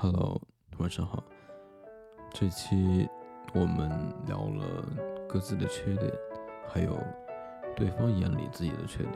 [0.00, 0.40] Hello，
[0.78, 1.24] 晚上好。
[2.30, 3.08] 这期
[3.52, 3.90] 我们
[4.28, 4.64] 聊了
[5.28, 6.08] 各自的缺点，
[6.68, 6.96] 还有
[7.74, 9.14] 对方眼里自己的缺点。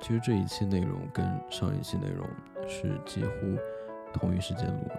[0.00, 2.26] 其实这一期内容跟上一期内容
[2.66, 3.32] 是几乎
[4.14, 4.98] 同一时间录的。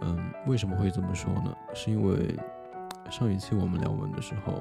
[0.00, 1.54] 嗯，为什么会这么说呢？
[1.74, 2.34] 是因为
[3.10, 4.54] 上一期我们聊完的时候，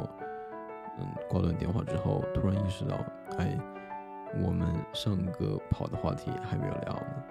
[0.99, 2.97] 嗯，挂断电话之后，突然意识到，
[3.37, 3.57] 哎，
[4.43, 7.23] 我们上个跑的话题还没有聊呢，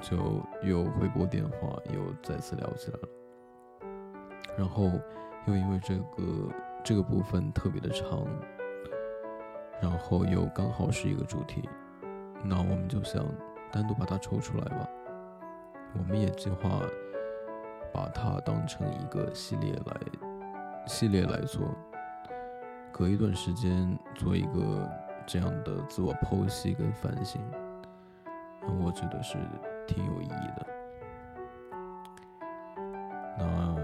[0.00, 0.16] 就
[0.62, 3.08] 又回拨电话，又再次聊起来了。
[4.56, 4.90] 然后
[5.46, 6.52] 又因为这个
[6.84, 8.26] 这个部分特别的长，
[9.80, 11.68] 然后又刚好是一个主题，
[12.42, 13.24] 那我们就想
[13.70, 14.88] 单独把它抽出来吧。
[15.96, 16.80] 我们也计划
[17.92, 19.96] 把它当成一个系列来
[20.86, 21.62] 系列来做，
[22.92, 24.90] 隔一段时间做一个
[25.26, 27.40] 这样的自我剖析跟反省，
[28.84, 29.38] 我觉得是
[29.88, 30.66] 挺有意义的。
[33.38, 33.76] 那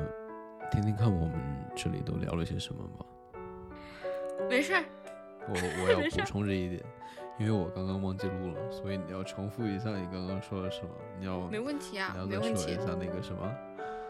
[0.70, 1.33] 听听看我们
[1.74, 3.05] 这里都聊了些什么吧。
[4.48, 4.84] 没事儿，
[5.48, 6.83] 我我要 补充这一点，
[7.38, 10.91] 因为我刚刚忘记录了，所以你要重复一下你刚刚说的什么？
[11.19, 12.74] 你要没问题啊你要，再说一。
[12.77, 13.50] 下那个什么？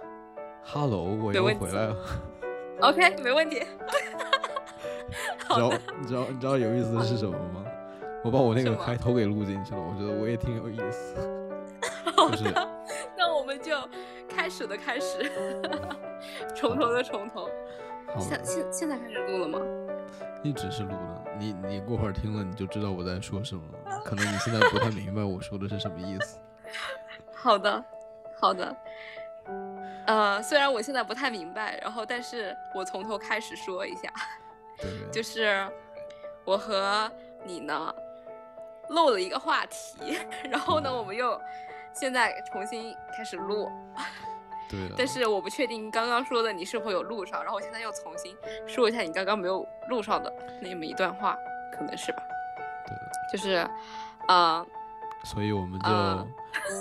[0.64, 1.96] Hello，我又回来了。
[2.80, 3.62] OK，没问题。
[5.46, 7.64] 你知道好，你知道你知道有意思的是什么吗？
[8.24, 11.43] 我把我那个开头给录进去了，我觉得我也挺有意思。
[12.30, 12.68] 就是好的，
[13.16, 13.76] 那我们就
[14.28, 15.30] 开始的开始，
[16.54, 17.48] 从头的从头。
[18.14, 19.58] 好现现现在开始录了吗？
[20.42, 24.00] 一直是录的，你你过会儿听了你就知道我在说什么了。
[24.04, 26.38] 可能你现在不太明白我说的是什么意思。
[27.34, 27.84] 好的，
[28.38, 28.76] 好的。
[30.06, 34.12] 呃，虽然我现在不太明白，然后但是我从头开始说一下，
[35.10, 35.66] 就是
[36.44, 37.10] 我和
[37.42, 37.94] 你呢
[38.90, 40.18] 漏了一个话题，
[40.50, 41.40] 然后呢我们又
[41.94, 43.70] 现在重新开始录，
[44.68, 44.94] 对的。
[44.98, 48.36] 但是我不确定刚刚说的你是否有录上，然后我现在又重新
[48.66, 51.36] 说一下你刚刚没有录上的那么一段话，
[51.72, 52.22] 可能是吧？
[52.86, 53.12] 对的。
[53.32, 53.68] 就是，
[54.28, 54.66] 呃，
[55.24, 56.26] 所以我们就，啊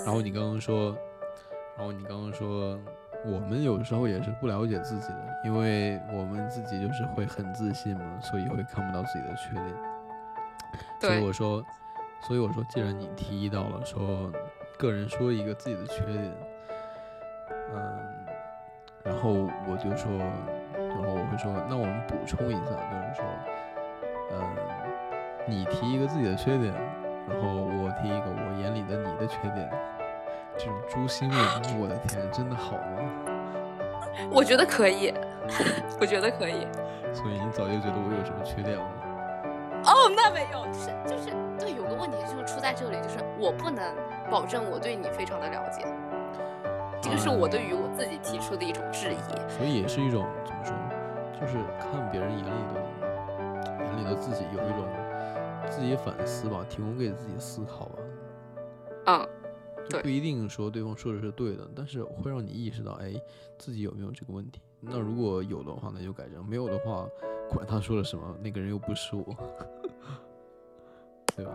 [0.04, 0.96] 然后你刚刚说，
[1.76, 2.78] 然后你刚刚说，
[3.24, 9.68] 我们有时候也是不了解自己的，因为我们自己就是会很自信嘛，所以会看不到自己的缺点。
[11.00, 11.64] 所以对我说，
[12.26, 14.30] 所以我说，既然你提议到了说
[14.84, 16.30] 个人说一个自己的缺点，
[17.72, 18.26] 嗯，
[19.02, 19.30] 然后
[19.66, 20.12] 我就说，
[20.76, 23.24] 然后我会说，那我们补充一下，就是说，
[24.32, 24.56] 嗯，
[25.46, 26.74] 你提一个自己的缺点，
[27.26, 29.70] 然后我提一个我眼里的你的缺点，
[30.58, 33.10] 这种诛心论，我的天，真的好吗？
[34.30, 35.14] 我觉得可以，
[35.98, 36.66] 我觉得可以。
[37.14, 38.84] 所以你早就觉得我有什么缺点了？
[39.86, 43.84] 哦，那没有，就是就是对，有个问题就是出在这里，就是我不能
[44.34, 45.86] 保证我对你非常的了解，
[47.00, 49.16] 这个是我对于我自己提出的一种质疑。
[49.48, 50.74] 所以也是一种怎么说，
[51.40, 52.74] 就是看别人眼里的
[53.78, 54.88] 眼里的自己，有一种
[55.70, 57.98] 自己反思吧，提供给自己思考吧。
[59.06, 59.28] 嗯，
[60.02, 63.14] 不一定说对方说的是对的，但是会让你意识到，哎，
[63.56, 64.60] 自己有没有这个问题。
[64.80, 67.06] 那如果有的话，那就改正；没有的话，
[67.48, 69.24] 管他说了什么，那个人又不是我，
[71.36, 71.52] 对吧？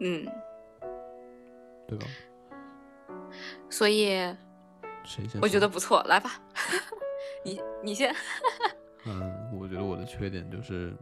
[0.00, 0.26] 嗯，
[1.86, 2.06] 对吧？
[3.70, 4.08] 所以
[5.04, 5.40] 谁先？
[5.40, 6.30] 我觉得，不错，来吧，
[7.44, 8.14] 你你先。
[9.06, 10.94] 嗯，我觉得我的缺点就是，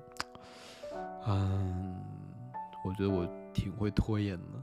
[1.27, 2.01] 嗯，
[2.85, 4.63] 我觉得我挺会拖延的。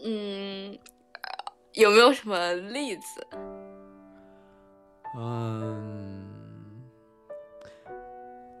[0.04, 0.78] 嗯，
[1.72, 3.26] 有没有什么例子？
[5.16, 6.23] 嗯，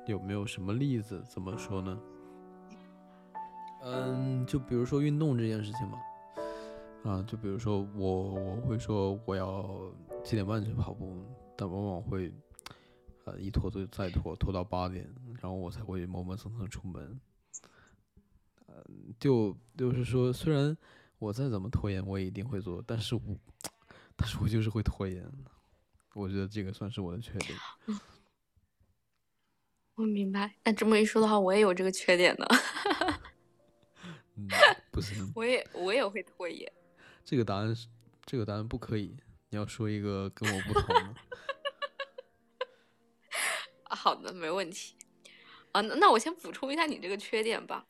[0.06, 1.22] 有没有什么例子？
[1.28, 2.00] 怎么说呢？
[3.82, 5.98] 嗯，就比如说运动这件事情嘛，
[7.04, 9.92] 啊，就比如说我我会说我要
[10.24, 11.22] 七点半去跑步，
[11.56, 12.32] 但往往会
[13.24, 15.06] 呃一拖就再拖，拖到八点，
[15.40, 17.20] 然后我才会磨磨蹭蹭出门。
[18.68, 20.74] 嗯，就就是说，虽然
[21.18, 23.20] 我再怎么拖延，我也一定会做，但是我
[24.16, 25.30] 但是我就是会拖延。
[26.14, 27.58] 我觉得这个算是我的缺点。
[29.96, 30.56] 我明白。
[30.64, 32.46] 那这么一说的话，我也有这个缺点呢，
[34.36, 34.48] 嗯，
[34.90, 36.70] 不行，我也我也会拖延。
[37.24, 37.88] 这个答案是
[38.24, 39.16] 这个答案不可以。
[39.50, 41.14] 你要说一个跟我不同的。
[43.84, 44.96] 啊好的，没问题。
[45.72, 47.86] 啊，那那我先补充一下你这个缺点吧，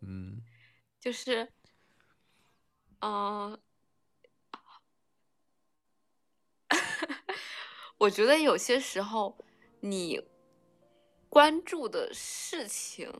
[0.00, 0.42] 嗯
[1.00, 1.52] 就是，
[3.00, 3.58] 嗯、
[7.98, 9.36] 我觉得有些时候
[9.80, 10.22] 你
[11.28, 13.12] 关注的事情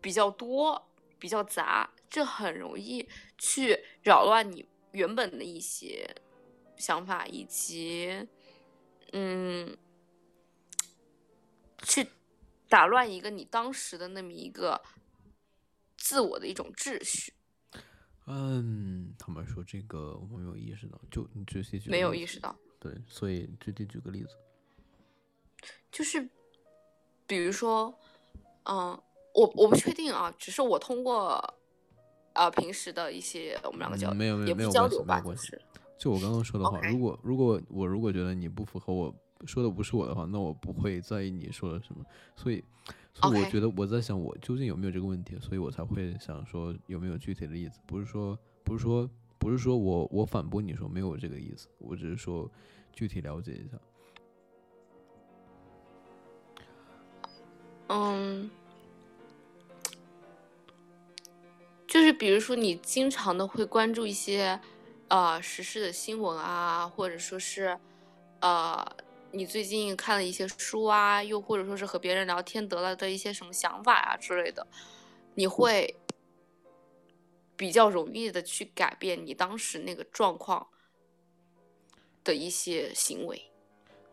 [0.00, 6.14] 比较多、比较杂，这很容易去扰乱你原本的一些
[6.76, 8.26] 想法，以及
[9.12, 9.76] 嗯，
[11.82, 12.06] 去
[12.68, 14.80] 打乱一个你当时的那么一个
[15.96, 17.34] 自我的一种秩序。
[18.26, 24.28] 嗯，他们说这个我没有意识到，就你具体举没有意识到，对，所以直接举个例子。
[25.90, 26.30] 就是
[27.30, 27.94] 比如说，
[28.64, 29.00] 嗯，
[29.34, 31.54] 我我不确定啊，只是我通过
[32.32, 35.62] 呃平时的一些我们两个交嗯没有没有也不没有关系交流吧，就没有关系是
[35.96, 39.14] 就我刚刚说的话如果如果我如果觉得你不符合我
[39.46, 42.04] 说的不是我的话，那我不会在意你说了什么。
[42.34, 42.62] 所以，
[43.14, 52.50] 所以我觉得我在想我究竟有没有这个问题，所以我才会想说有没有具体的例子，不是说不是说不是说我我反驳你说没有这个意思，我只是说
[52.92, 53.78] 具体了解一下。
[57.92, 58.48] 嗯，
[61.88, 64.60] 就是比如说你经常的会关注一些
[65.08, 67.76] 呃时事的新闻啊，或者说是
[68.40, 68.86] 呃
[69.32, 74.64] 你最近看了一些书啊，又或者说是和别人聊天得了的一些什么想法啊之类的，
[75.34, 75.96] 你会
[77.56, 80.68] 比较容易的去改变你当时那个状况
[82.22, 83.50] 的一些行为。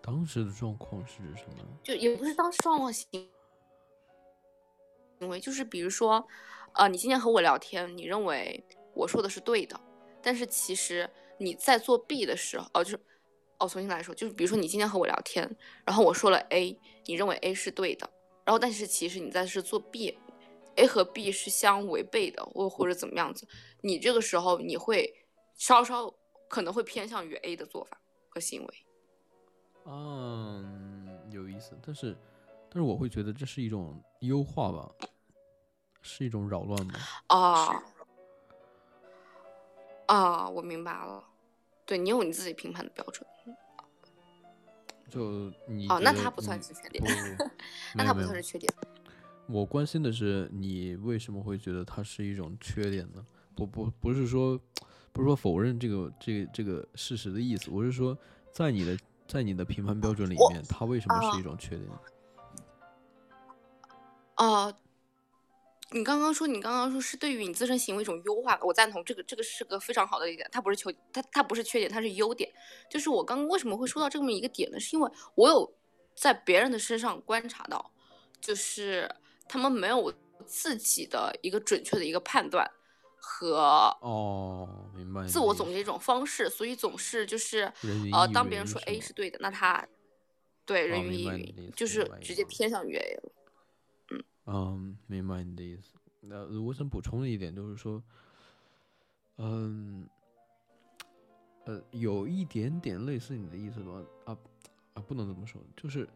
[0.01, 1.63] 当时的状况是指什么？
[1.83, 3.30] 就也不是当时状况行
[5.19, 6.25] 行为，就是比如说，
[6.73, 9.79] 呃，你今天和我聊天，你认为我说的是对的，
[10.21, 12.99] 但是其实你在做 B 的时候，哦，就是，
[13.59, 15.49] 哦，重新来说，就是比如说你今天和我聊天，
[15.85, 18.09] 然后我说了 A，你认为 A 是对的，
[18.45, 23.47] 然后但是其实你在是做 B，A 和 B 是相违背的，或或者怎么样子，
[23.81, 25.25] 你这个时候你会
[25.55, 26.13] 稍稍
[26.47, 27.99] 可能会偏向于 A 的做法
[28.29, 28.73] 和行为。
[29.85, 32.15] 嗯，有意思，但是
[32.77, 34.88] 但是我会觉得这是一种优化吧，
[36.03, 36.94] 是一种扰乱吗？
[37.29, 37.81] 哦
[40.06, 41.24] 啊，我明白了。
[41.88, 43.27] 对你有你自己评判的标准。
[45.09, 47.03] 就你哦，那他不算是缺点，
[47.97, 48.71] 那他不算是缺点。
[49.47, 53.25] 我关心的是你为什么会觉得它是一种缺点呢？
[53.56, 54.56] 不不不是说
[55.12, 58.15] 不是说否认这个这个这个事实的意思，我是说
[58.51, 58.95] 在你的
[59.27, 61.89] 在你的评判标准里面，它为什么啊是一种缺点？
[61.89, 62.00] 哦、
[65.91, 72.51] 你刚刚说，你刚刚说是对于你自身行为一种优化，我赞同，这个这个是个非常好的一点，它不是缺，它它不是缺点，它是优点。
[72.89, 74.77] 就是我刚刚为什么会说到这么一个点呢？
[74.79, 75.73] 是因为我有
[76.13, 77.91] 在别人的身上观察到，
[78.41, 79.09] 就是
[79.47, 80.13] 他们没有
[80.45, 82.69] 自己的一个准确的一个判断
[83.15, 87.71] 和哦，明白自我总结一种方式，所以总是就是
[88.11, 89.87] 呃，当别人说 A 是对的，那他
[90.65, 93.31] 对人云亦云就是直接偏向于 A 了。
[94.49, 95.94] 嗯，明白你的意思。
[96.21, 98.01] 那我想补充一点就是说，
[99.38, 100.07] 嗯，
[101.65, 104.01] 呃，有一点点类似你的意思吧？
[104.25, 104.38] 啊
[104.94, 106.07] 啊，不能这么说，就是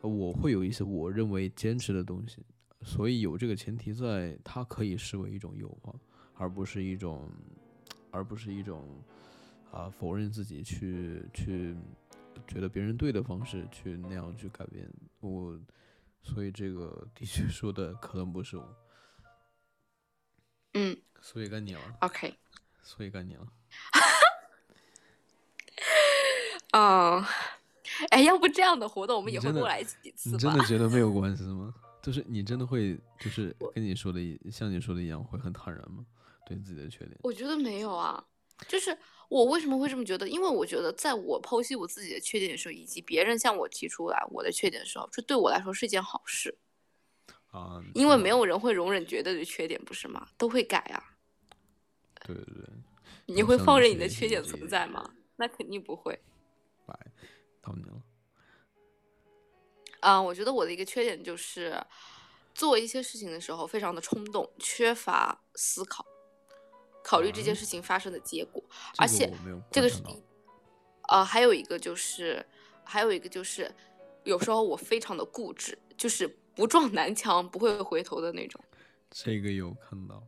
[0.00, 2.44] 我会有一些我认为坚持的东西，
[2.82, 5.94] 所以有这个前提在，它可以视为一种诱惑，
[6.34, 7.30] 而不是一种，
[8.10, 8.84] 而不是一种
[9.70, 11.76] 啊否认自己去去
[12.48, 14.88] 觉得别人对的方式去那样去改变
[15.20, 15.56] 我。
[16.34, 18.76] 所以这个的确 说的可能不是我，
[20.74, 22.34] 嗯所以该你了，，OK，
[22.82, 23.46] 所以该你了。
[26.72, 27.24] 嗯，
[28.10, 30.64] 哎，要不这样的活动我们以后多来几次吧你真的？
[30.66, 31.72] 觉得没有关系吗？
[32.02, 36.04] 就是你真的会，就是跟你说的一，像你说的一样，会很坦然吗？
[36.46, 37.18] 对自己的缺点？
[37.22, 38.22] 我觉得没有啊，
[38.68, 38.96] 就是
[39.28, 40.28] 我为什么会这么觉得？
[40.28, 46.56] 因为我觉得在我剖析我自己的缺点的时候，以及别人向我提出来我的缺点的时候，这对我来说是一件好事，
[47.50, 50.28] 啊，因为嗯没有人会容忍绝对的缺点，不是吗？
[50.38, 51.02] 都会改啊。
[52.24, 52.64] 对对对，
[53.26, 55.14] 你会放任你的缺点存在吗？
[55.36, 56.18] 那肯定不会。
[56.86, 56.98] 来，
[57.60, 58.02] 到你了。
[60.00, 61.84] 啊、我觉得我的一个缺点就是
[62.54, 66.06] 做一些事情的时候非常的冲动，缺乏思考，
[67.06, 68.60] 考虑这件啊事情发生的结果。
[68.92, 69.32] 这个而且
[69.70, 70.20] 这个是第观察
[71.06, 72.44] 到呃，还有一个就是，
[72.82, 73.72] 还有一个就是，
[74.24, 78.60] 有时候我非常的固执，就是不撞南墙不会回头的那种。
[79.08, 80.20] 这个有看到，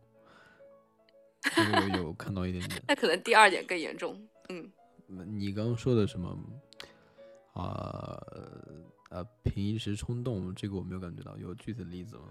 [1.43, 2.81] 这个有有看到一点点。
[2.87, 4.25] 那可能第二点更严重。
[4.51, 4.71] 嗯，
[5.37, 6.39] 你刚刚说的什么
[7.55, 8.17] 啊
[9.11, 12.29] 呃凭一时冲动，这个我没有感觉到，有具体的例子吗？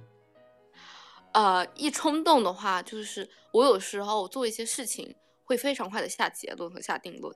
[1.38, 7.36] 呃，一冲动的话，就是我有时候做一些事情会非常快的下结论和下定论。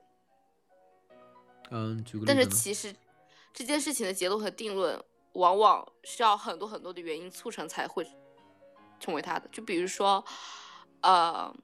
[1.70, 2.50] 嗯，举个但例子但？
[2.50, 2.92] 是其实
[3.54, 5.00] 这件事情的结论和定论，
[5.34, 8.04] 往往需要很多很多的原因促成才会
[8.98, 9.48] 成为他的。
[9.52, 10.24] 就比如说，
[11.02, 11.54] 呃，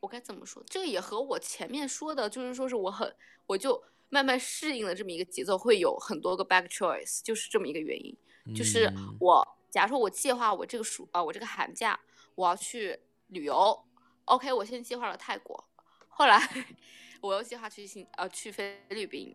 [0.00, 0.62] 我该怎么说？
[0.66, 8.14] 这个也和我前面说的，就是说是我很，我就慢慢适应了这么一个节奏，会有很多个 back choice，就是这么一个原因。
[8.52, 9.16] 就是嗯。
[9.20, 11.98] 我，假如说我计划我这个暑啊、我这个寒假
[12.34, 12.98] 我要去
[13.28, 13.78] 旅游
[14.24, 15.64] ，OK，我先计划了泰国，
[16.08, 16.38] 后来
[17.22, 19.34] 我又计划去新呃去菲律宾。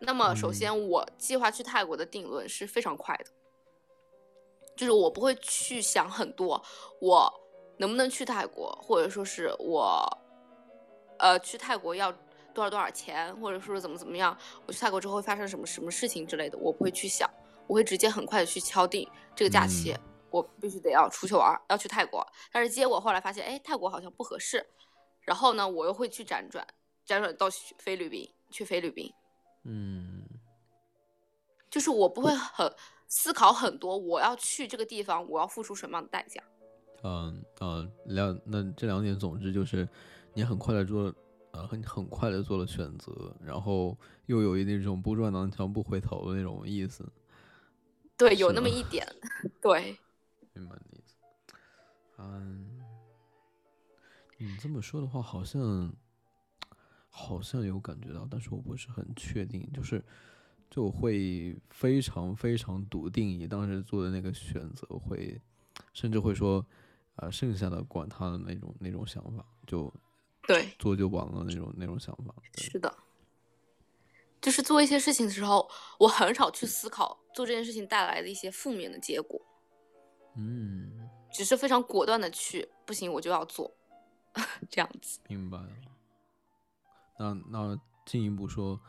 [0.00, 0.54] 那么首嗯。
[0.54, 3.26] 先我计划去泰国的定论是非常快的，
[4.76, 6.62] 就是我不会去想很多，
[7.00, 7.32] 我
[7.78, 10.06] 能不能去泰国，或者说是我
[11.18, 12.12] 呃去泰国要
[12.52, 14.36] 多少多少钱，或者说是怎么怎么样，
[14.66, 17.30] 我去泰国之后会发生什么什么事情之类的，我不会去想，
[17.66, 22.26] 我会直接很快的去敲定这个假期，嗯我必须得要出去玩儿，要去泰国。
[22.52, 24.66] 但是结果后来发现，哎，泰国好像不合适，
[25.22, 26.66] 然后呢，我又会去辗转，
[27.06, 29.10] 辗转到去菲律宾，去菲律宾，
[29.64, 30.22] 嗯
[31.70, 32.70] 就是我不会很
[33.08, 36.42] 思考很多，我要去这个地方，我要付出什么样的代价。
[37.02, 39.88] 嗯嗯两那这两点，总之就是
[40.34, 41.14] 你很快的做
[41.52, 43.96] 呃很很快的做了选择，然后
[44.26, 47.10] 又有一那种不撞南墙不回头的那种意思。
[48.16, 49.06] 对，有那么一点，
[49.60, 49.98] 对，
[50.54, 51.14] 明白你意思。
[52.18, 52.80] 嗯，
[54.38, 55.92] 你这么说的话，好像
[57.10, 60.02] 好像有感觉到，但是我不是很确定，就是
[60.70, 65.38] 就会非常非常笃定你当时做的那个选择会，
[65.92, 66.64] 甚至会说，
[67.16, 69.92] 呃、剩下的管他的那种那种想法，就
[70.46, 72.34] 对，做就完了那种那种想法。
[72.54, 72.94] 是的。
[74.46, 79.44] 就是做一些事情的时候，我很少去思考做这件事情带来的一些负面的结果，
[80.36, 83.76] 嗯，只是非常果断的去，不行我就要做，
[84.70, 85.18] 这样子。
[85.26, 85.68] 明白了。
[87.18, 88.80] 那那进一步说，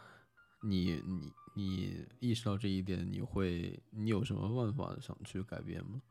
[0.62, 6.04] 你你你意识到这一点，你会你有什么办法想去改变吗？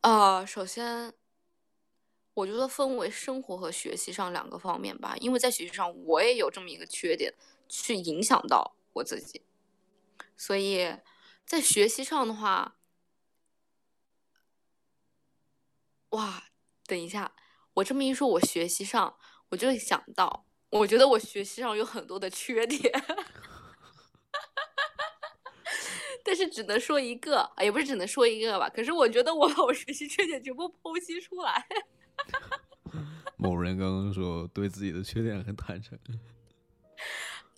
[0.00, 1.12] 呃，首先，
[2.32, 7.34] 我觉得分为生活和学习上两个方面吧，因为在学习上我也有这么一个缺点，
[7.70, 9.42] 去影响到我自己，
[10.36, 10.96] 所以
[11.46, 12.76] 在学习上的话，
[16.10, 16.42] 哇，
[16.86, 17.32] 等一下，
[17.74, 19.16] 我这么一说，我学习上
[19.50, 22.92] 我就想到，我觉得我学习上有很多的缺点。
[26.24, 28.68] 但是只能说一个，也不是只能说一个吧。
[28.68, 31.66] 可是我觉得我把我学习缺点全部剖析出来，
[33.38, 35.96] 某人刚刚说对自己的缺点很坦诚。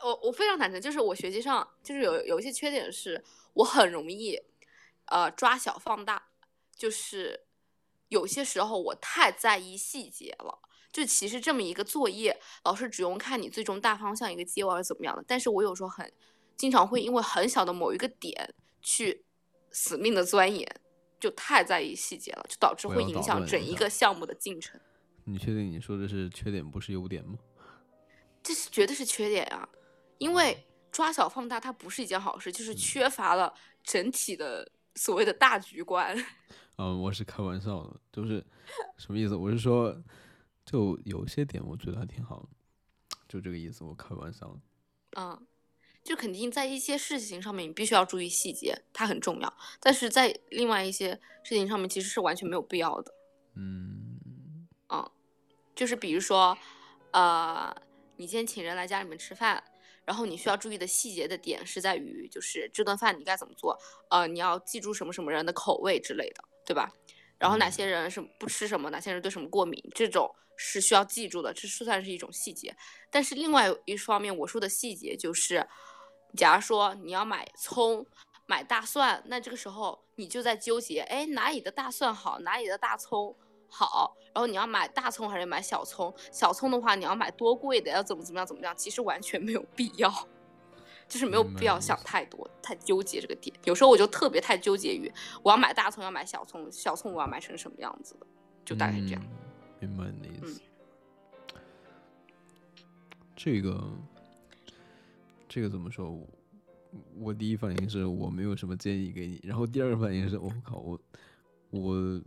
[0.03, 3.23] 我我非常坦诚，就是我学习上就是有有一些缺点是，
[3.55, 4.39] 我很容易
[5.07, 6.29] 呃抓小放大，
[6.75, 7.45] 就是
[8.09, 10.59] 有些时候我太在意细节了。
[10.93, 16.13] 就其实这么一个作业，老师只用看你最终大方向一个结果是怎么样的，但是我有时候很
[16.55, 19.25] 经常会因为很小的某一个点去
[19.71, 20.81] 死命的钻研，
[21.19, 24.79] 就太在意细节了，就导致会影响整一个项目的进程。
[25.25, 27.39] 你确定你说的是缺点不是优点吗？
[28.43, 29.67] 这是绝对是缺点啊，
[30.23, 33.53] 因为抓小放大它不是一件好事，就是缺乏了
[33.83, 36.17] 整体的所谓的大局观。
[36.77, 38.45] 嗯， 我是开玩笑的，就是
[38.97, 39.35] 什么意思？
[39.35, 40.01] 我是说，
[40.65, 42.49] 就有些点我觉得还挺好的，
[43.29, 43.83] 就这个意思。
[43.83, 44.61] 我开玩笑的。
[45.17, 45.47] 嗯，
[46.05, 49.53] 就肯定在一些事情上面你必须要注意细节，它很重要。
[49.81, 51.11] 但是在另外一些
[51.43, 53.13] 事情上面其实是完全没有必要的。
[53.57, 55.11] 嗯嗯，
[55.75, 56.57] 就是比如说，
[57.11, 57.75] 呃，
[58.19, 59.63] 你今天请人来家里面吃饭，
[60.13, 63.75] 然后你需要注意的细节的点是在于，就是这顿饭你该怎么做，
[64.11, 66.93] 呃，你要记住什么什么人的口味之类的，对吧？
[67.39, 72.77] 然后哪些人是不吃什么，哪些人对什么过敏，这种是需要记住的，这是算是一种细节。
[73.11, 75.67] 但是另外一方面，我说的细节就是，
[76.37, 78.07] 假如说你要买葱、
[78.45, 83.35] 买大蒜，那这个时候你就在纠结，哎，哪里的大蒜好，哪里的大葱
[83.75, 86.15] 好，然后你要买大葱还是买小葱？
[86.31, 88.75] 小葱的话，你要买多贵的，要怎么怎么样怎么样？
[88.77, 90.13] 其实完全没有必要，
[91.09, 93.57] 就是没有必要想太多，太纠结这个点。
[93.65, 95.11] 有时候我就特别太纠结于
[95.43, 98.27] 我要买大葱，要买小葱，小葱我要买成什么样子的，
[98.63, 99.23] 就大概是这样。
[99.25, 99.39] 嗯
[99.81, 100.61] 明白你的意嗯思。
[103.35, 103.91] 这个，
[105.49, 106.09] 这个怎么说？
[106.09, 106.29] 我
[107.19, 111.01] 我第一反应是我没有什么建议给你，然后第二个反应是我靠，我
[111.71, 112.23] 我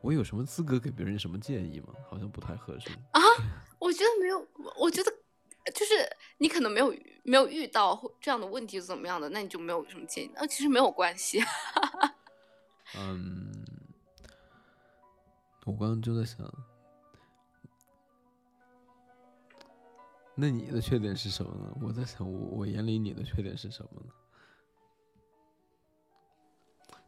[0.00, 1.94] 我有什么资格给别人什么建议吗？
[2.08, 3.20] 好像不太合适啊。
[3.78, 4.46] 我觉得没有，
[4.78, 5.10] 我觉得
[5.74, 5.94] 就是
[6.38, 10.30] 你可能没有没有遇到这样的问题是怎么样的，那你就没有什么建议。
[10.34, 11.42] 那其实没有关系。
[12.96, 13.52] 嗯，
[15.64, 16.50] 我刚刚就在想，
[20.34, 21.76] 那你的缺点是什么呢？
[21.82, 24.12] 我在想，我我眼里你的缺点是什么呢？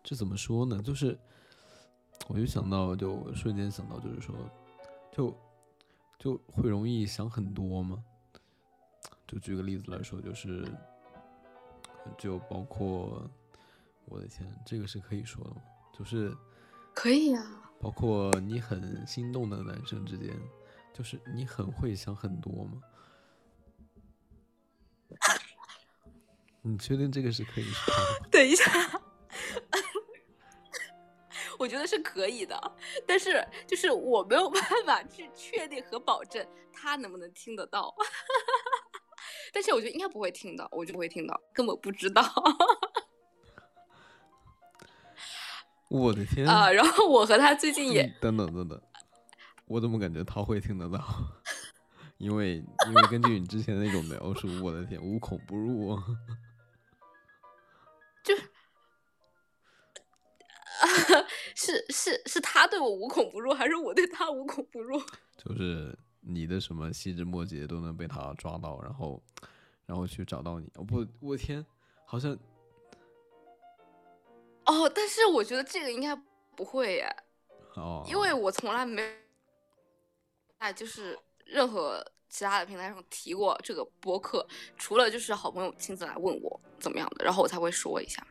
[0.02, 0.82] 这怎么说呢？
[0.82, 1.18] 就是，
[2.26, 4.34] 我就想到，就瞬间想到，就是说，
[5.12, 5.34] 就
[6.18, 8.02] 就会容易想很多嘛。
[9.26, 10.66] 就举个例子来说，就是
[12.18, 13.30] 就包括，
[14.06, 15.62] 我的天，这个是可以说的吗？
[15.92, 16.36] 就是
[16.94, 17.44] 可以呀、
[17.80, 20.34] 包括你很心动的男生之间，
[20.92, 22.82] 就是你很会想很多吗？
[26.62, 28.28] 你确定这个是可以说的？
[28.32, 28.64] 等一下，
[31.58, 32.58] 我觉得是可以的，
[33.06, 37.94] 但是就是我没有办法去确定和保证他能不能听得到。
[39.52, 42.22] 但是我觉得应该不会听到，我就不会听到，根本不知道
[45.88, 48.80] 我的天啊、然后我和他最近也嗯等等等等，
[49.66, 51.02] 我怎么感觉他会听得到？
[52.18, 56.04] 因为因为根据你之前那种描述，我的天，无孔不入啊！
[61.60, 64.96] 是是是他对我无孔不入，还是我对他无孔不入？
[65.36, 69.20] 就是你的什么细枝末节都能被他抓到，然后
[69.84, 70.70] 然后去找到你。
[70.76, 71.66] 哦不，我天，
[72.04, 72.30] 好像
[74.66, 76.14] 哦，但是我觉得这个应该
[76.54, 77.16] 不会耶，
[77.74, 79.02] 哦，因为我从来没
[80.60, 84.46] 在就是任何其他的平台上提过这个播客，
[84.76, 88.24] 除了就是好朋友亲自来问我怎么样的，然后我才会说一下。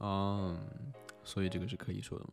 [0.00, 0.92] 嗯、
[1.24, 2.32] 所以这个是可以说的吗？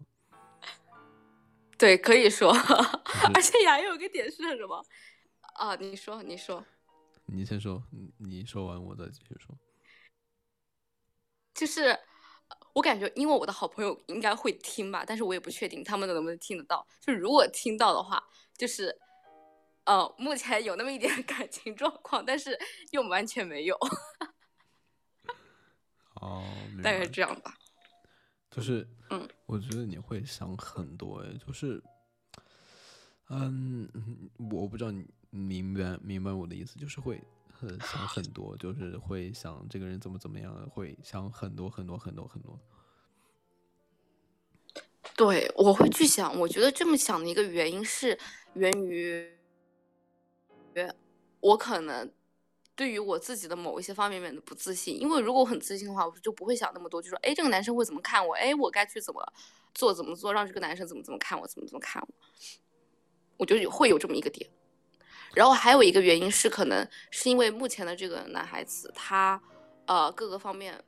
[1.78, 2.52] 对，可以说，
[3.34, 4.84] 而且还有个点是什么？
[5.56, 6.64] 啊，你说，你说，
[7.28, 9.56] 你先说，你你说完我再继续说。
[11.54, 16.86] 就是呃我感觉，因为我的好朋友应该会听吧，但是我也不确定他们能不能听得到。
[17.02, 18.24] 就如果听到的话，
[18.58, 18.96] 就是
[19.86, 22.58] 呃，目前有那么一点 感情状况，但是
[22.92, 23.78] 又完全没有，
[26.22, 26.44] 哦，
[26.84, 27.54] 大概是这样吧。
[28.58, 31.80] 就是，嗯，我觉得你会想很多，哎，就是，
[33.30, 33.88] 嗯，
[34.52, 37.22] 我不知道你明白明白我的意思，就是会
[37.54, 42.60] 很想很多，就是会想这个人怎么怎么样，会想很多很多很多很多。
[45.16, 48.18] 对，我会去想，我觉得这么想的一个原因是
[48.56, 49.32] 源于，
[51.40, 52.12] 我可能
[52.78, 54.98] 对于我自己的某一些方面面的不自信。
[54.98, 58.36] 因为如果我很自信的话，我就不会想那么多，就说，哎，这个男生会怎么看我？
[58.36, 59.34] 哎，我该去怎么
[59.74, 62.08] 做，怎么做，让这个男生怎么怎么看我，怎么怎么看我。
[63.38, 64.50] 我觉得会有这么一个点。
[65.34, 69.42] 然后还有一个原因是，可能是因为目前的这个男孩子，他
[69.86, 70.84] 呃各个方面，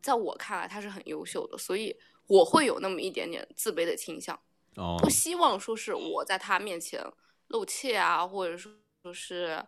[0.00, 4.38] 在我看来他是很优秀的，所以我会有那么一点点自卑的倾向，
[4.76, 7.04] 哦，不希望说是我在他面前
[7.48, 8.72] 露怯啊，或者说
[9.02, 9.62] 说是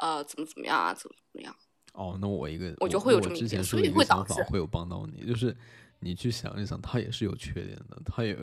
[0.00, 1.54] 呃怎么怎么样啊，怎么怎么样。
[1.92, 5.56] 哦，那我一个，我觉得会有这么一点所以会导致会有帮到你，就是
[5.98, 8.38] 你去想一想，他也是有缺点的，他也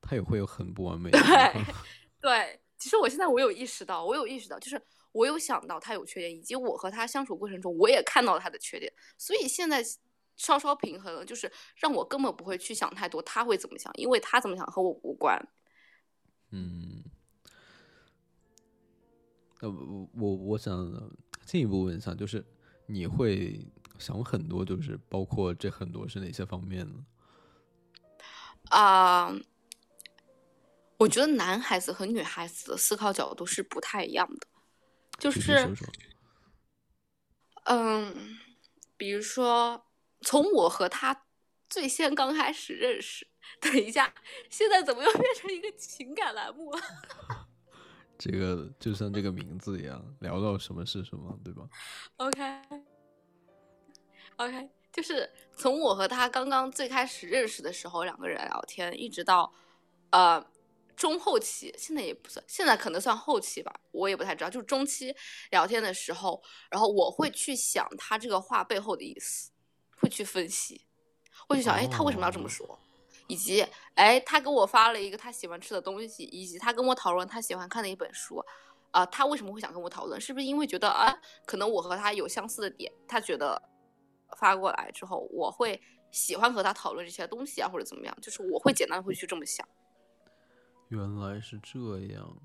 [0.00, 1.74] 他也会有很不完美的地对方。
[2.20, 4.80] 对，其实我现在我有意识到，我有意识到，就是
[5.12, 9.84] 我有想到他有缺点，以及我和他相处过程中，我也看到了他的缺点，所以现在
[10.36, 15.36] 稍稍平衡了，就是让我根本不会去想太多他会怎么想，因为他怎么想和我无关。
[16.50, 17.04] 嗯，
[19.60, 20.92] 呃，我我我想
[21.44, 22.44] 进一步问一下，就是
[22.86, 23.66] 你会
[23.98, 27.04] 想很多，就是包括这很多是哪些方面呢？
[28.70, 29.34] 啊、
[30.96, 34.46] 我觉得男孩子和女孩子的思考角度是不太一样的，
[35.18, 35.74] 就是。
[37.66, 38.38] 嗯，
[38.98, 39.86] 比如说
[40.20, 41.24] 从我和他
[41.70, 43.26] 最先刚开始认识，
[43.58, 44.14] 等一下，
[44.50, 46.80] 现在怎么又变成一个情感栏目了？
[48.24, 51.68] 这个就像这个名字一样，聊到什么是什么，对吧
[54.36, 59.52] ？OK，OK，、就是从我和他刚刚最开始认识的时候，两个人聊天，一直到
[60.08, 60.42] 呃
[60.96, 64.48] 中后期，现在也不算，现在可能算后期吧，我也不太知道。
[64.48, 65.14] 就是中期
[65.50, 69.50] 聊天的时候，然后我会去想他这个话背后的意思，
[69.98, 70.86] 会去分析，
[71.46, 72.78] 会去想，哎，他为什么要这么哦说？
[73.26, 78.44] 以及，哎，他给我发了一个他喜欢吃的东西，以及他跟我讨论他喜欢看的一本书，
[78.90, 80.20] 啊、他为什么会想跟我讨论？
[80.20, 83.60] 是不是因为觉得啊，可能我和他有相似的点，他觉得
[84.36, 88.16] 发过来之后，我会喜欢和他讨论这些东西啊，或者怎么样？
[88.20, 89.66] 就是我会简单的会去这么想。
[90.88, 91.78] 原来是这
[92.12, 92.36] 样。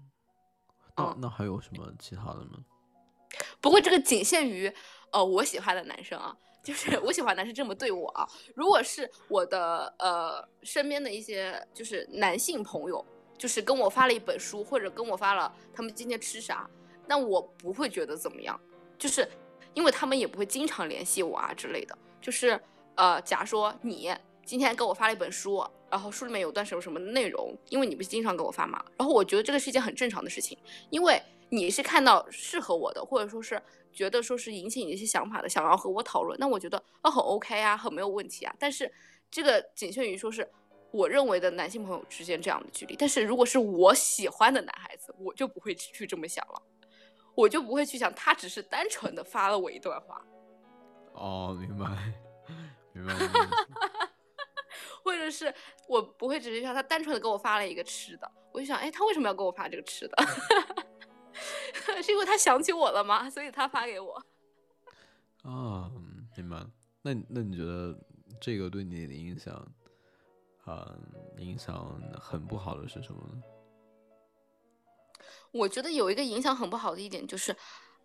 [0.95, 2.63] 那、嗯那还有什么其他的吗？
[3.61, 4.73] 不过这个仅限于
[5.11, 8.27] 呃我喜欢的男生啊，就是我喜欢男生这么对我啊。
[8.55, 13.03] 如果是我的呃身边的一些就是男性朋友，
[13.37, 16.69] 就是跟我发了一本书，或者跟我发了他们今天吃啥，
[17.07, 18.59] 那我不会觉得怎么样。
[18.97, 19.27] 就是
[19.73, 21.97] 因为他们也不会经常联系我啊之类的。
[22.21, 22.59] 就是
[22.95, 24.13] 呃，假如说你
[24.45, 30.57] 今天给我发了一本书，然后书里面有段什么什么内容，因为你不是经常给我发嘛，然后我觉得这个是一件很正常的事情，
[30.89, 38.55] 因为你是看到适合我的，或者说是觉得说是引起你一些想法的，想要和我讨论，那我觉得啊很 OK 啊，很没有问题啊。
[38.59, 38.91] 但是
[39.31, 40.47] 这个仅限于说是
[40.91, 46.61] 我认为的男性朋友之间这样的距离，但是如果是我喜欢的男孩子，我就不会去这么想了，
[47.35, 50.21] 我就不会去想他只是单纯的发了我一段话。
[51.13, 51.85] 哦，明白，
[52.93, 53.13] 明白。
[55.03, 55.53] 或者是
[55.87, 60.17] 我不会只是像他单纯的给我发了一个吃的，我就想，哎，他为什么要给我发这个吃的？
[62.03, 63.29] 是因为他想起我了吗？
[63.29, 64.23] 所以他发给我。
[65.43, 65.91] 啊，
[66.35, 66.65] 明白。
[67.01, 67.97] 那那你觉得
[68.39, 69.53] 这个对你的影响，
[70.65, 70.93] 啊，
[71.37, 73.41] 影响很不好的是什么呢？
[75.51, 77.55] 我觉得有一个影响很不好的一点就是。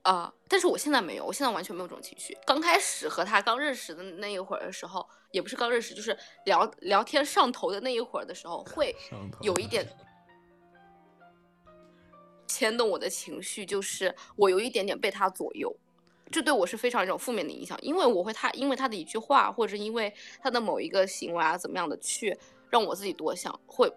[0.05, 0.31] 啊！
[0.51, 2.37] 但是我现在没有，我现在完全没有这种情绪。
[2.45, 8.95] 刚开始和他刚认识的那一会儿的时候，也不是刚认识，就是聊聊天上头的那一会儿的时候，会
[9.41, 9.83] 有一点
[12.47, 15.75] 牵动我的情绪，就是我有一点点被他左右，
[16.31, 22.37] 这对我是非常一种负面的影响，因为我会他因为他的一句话，或者因为他的某一个行为啊怎么样的，去
[22.71, 23.93] 让我自己多想，会。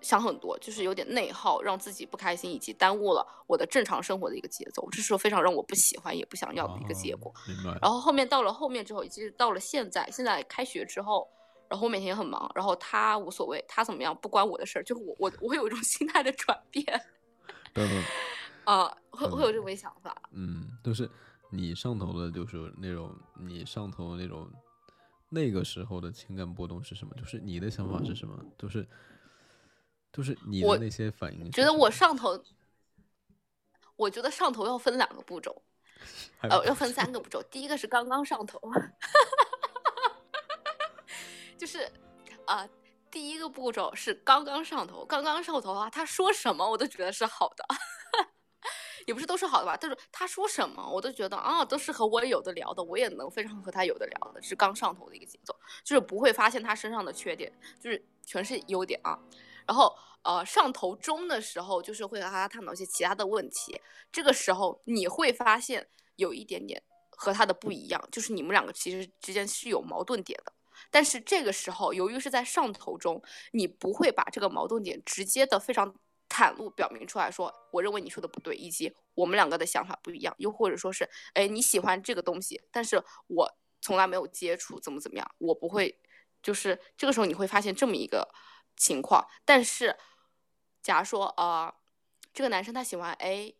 [0.00, 7.32] 想很多，就是有点内耗，让自己不开心，以及耽误了我的正常生活的一个节奏，这是非常让我不喜欢也不想要的一个结果。
[7.80, 11.26] 然后后面到了后面之后，以及到了现在，现在开学之后，
[11.70, 16.84] 然后我每天也很忙，然后他无所谓，他怎么样不关我的事儿，就是我我我会有一种心态的转变。
[18.64, 20.16] 啊，会会有这种想法。
[20.32, 21.10] 嗯，就是
[21.50, 24.50] 你上头的，就是那种你上头的那种
[25.28, 27.14] 那个时候的情感波动是什么？
[27.16, 28.44] 就是你的想法是什么？
[28.58, 28.86] 就是。
[30.12, 32.40] 就是你的那些反应，觉得我上头，
[33.96, 35.60] 我觉得上头要分两个步骤，
[36.38, 37.42] 呃，要分三个步骤。
[37.50, 38.60] 第一个是刚刚上头，
[41.58, 41.90] 就是
[42.46, 42.64] 啊，
[43.14, 47.64] 第一个步骤是刚刚上头，刚刚上头的话，他说什么我都觉得是好的，
[49.06, 59.16] 也不是都是好的吧，但是他说什么我都觉得啊，都是和我有的聊的，我也能非常和他有的聊的，是刚上头的一个节奏，就是不会发现他身上的缺点，就是全是优点啊。
[59.64, 63.80] 然后，呃，上头中的时候，就是会和他探讨一些其他的问题。
[64.10, 70.52] 这个时候，你会发现有一点点和他的不一样，就是你们两个其实之间是有矛盾点的。
[70.90, 75.94] 但是这个时候，由于是在上头中，你不会把这个矛盾点直接的非常
[76.28, 85.98] 袒露表明出来说，我认为你说的不对，以及我们两个的想法不一样，又或者说是，哎，你喜欢这个东西，但是我从来没有接触，怎么怎么样，我不会，
[86.42, 88.28] 就是这个时候你会发现这么一个。
[88.76, 89.96] 情况，但是，
[90.82, 91.72] 假如说，呃，
[92.32, 93.56] 这个男生他喜欢 A，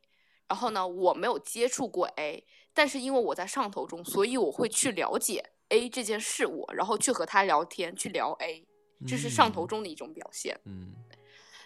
[0.49, 8.67] 然后呢，我没有接触过 A，但是因为我在上头中，所以我会去了解 A 这件事物，然后去和他聊天，去聊 A，
[9.07, 10.59] 这是上头中的一种表现。
[10.65, 10.95] 嗯，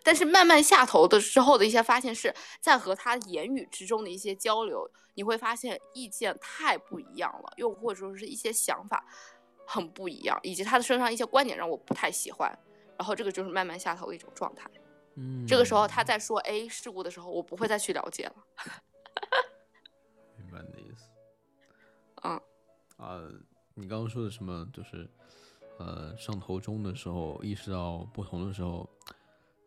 [0.02, 9.04] 但是慢慢下头的时候的一些发现，是在和他言语之中的一些交流，你会发现意见太不一样了，又或者说是一些想法
[9.66, 12.56] 很不一样，以及他的身上一些观点让我不太喜欢。
[12.96, 14.68] 然后这个就是慢慢下头的一种状态，
[15.14, 18.34] 嗯，这个时候他在说 A 事故的时候，我不会再去了解了。
[20.36, 21.04] 明白你的意思。
[22.24, 22.40] 嗯，
[22.96, 23.22] 啊，
[23.80, 24.68] 你刚刚说的什么？
[24.72, 25.08] 就是，
[25.78, 28.88] 呃，上头中的时候意识到不同的时候，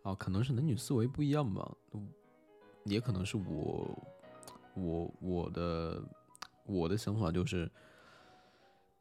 [0.04, 1.72] 啊，可能是男女思维不一样吧，
[2.84, 3.98] 也可能是我，
[4.76, 6.04] 我我的
[6.66, 7.72] 我的想法就是，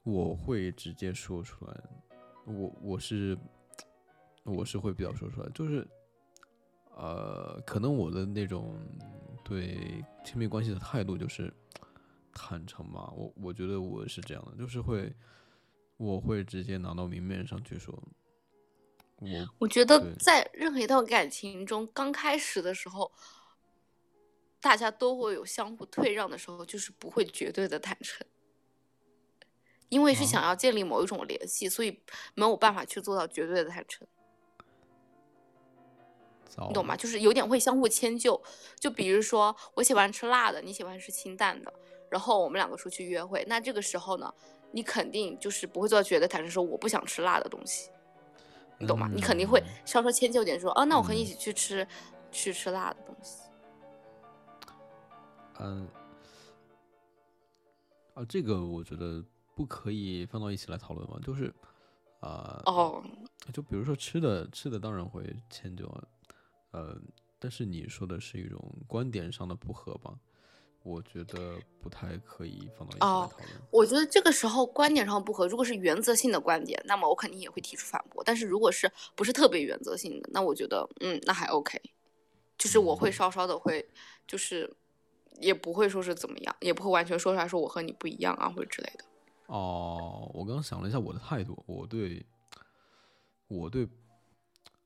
[0.05, 1.81] 我会直接说出来，
[2.45, 3.37] 我我是。
[4.43, 5.87] 我是会比较说出来，就是，
[6.97, 8.75] 呃，可能我的那种
[9.45, 11.53] 对亲密关系的态度就是
[12.33, 13.13] 坦诚吧。
[13.17, 15.15] 我我觉得我是这样的，就是会，
[15.97, 17.95] 我会直接拿到明面上去说。
[19.17, 23.13] 我我觉得在任何一段感情中，刚开始的时候，
[24.61, 28.27] 大家都会有相互退让的时候，就是不会绝对的坦诚，
[29.91, 32.03] 因为是想要建立某一种联系，所以
[32.35, 34.09] 没有办法去做到绝对的坦诚。
[36.67, 36.97] 你懂吗？
[36.97, 38.43] 就是有点会相互迁就，
[38.79, 41.73] 就比如说我喜欢吃辣的，你喜欢吃清淡的，
[42.11, 44.35] 然后我们两个出去约会，那这个时候呢，
[44.73, 47.89] 你肯定就是不会做到觉得坦诚说我不想吃辣的东西，
[48.79, 49.09] 你懂吗？
[49.15, 51.87] 你肯定会稍稍迁就点说，哦，那我和你一起去吃，
[52.33, 53.43] 去吃辣的东西。
[55.61, 55.89] 嗯，
[58.15, 61.55] 啊，这个我觉得不可以放到一起来讨论嘛，就是，
[62.21, 63.03] 啊，哦，
[63.53, 66.05] 就比如说吃的，吃的当然会迁就啊。
[66.73, 66.97] 呃，
[67.39, 70.19] 但是你说的是一种观点上的不合吧？
[70.83, 73.49] 我觉得不太可以放到一起来哦讨论。
[73.71, 78.23] 我觉得这个时候观点上不合，如果是原则性的观点，那么我肯定也会提出反驳。
[78.25, 81.79] 但是如果是不是特别原则性的，那我觉得嗯，那还 OK，
[82.57, 83.87] 就是我会嗯稍稍的会，
[84.27, 84.75] 就是
[85.41, 89.05] 也不会说是怎么样，也不会完全说出来说我和你不一样啊或者之类的。
[89.47, 92.25] 哦，我刚刚想了一下我的态度，我对，
[93.49, 93.87] 我对，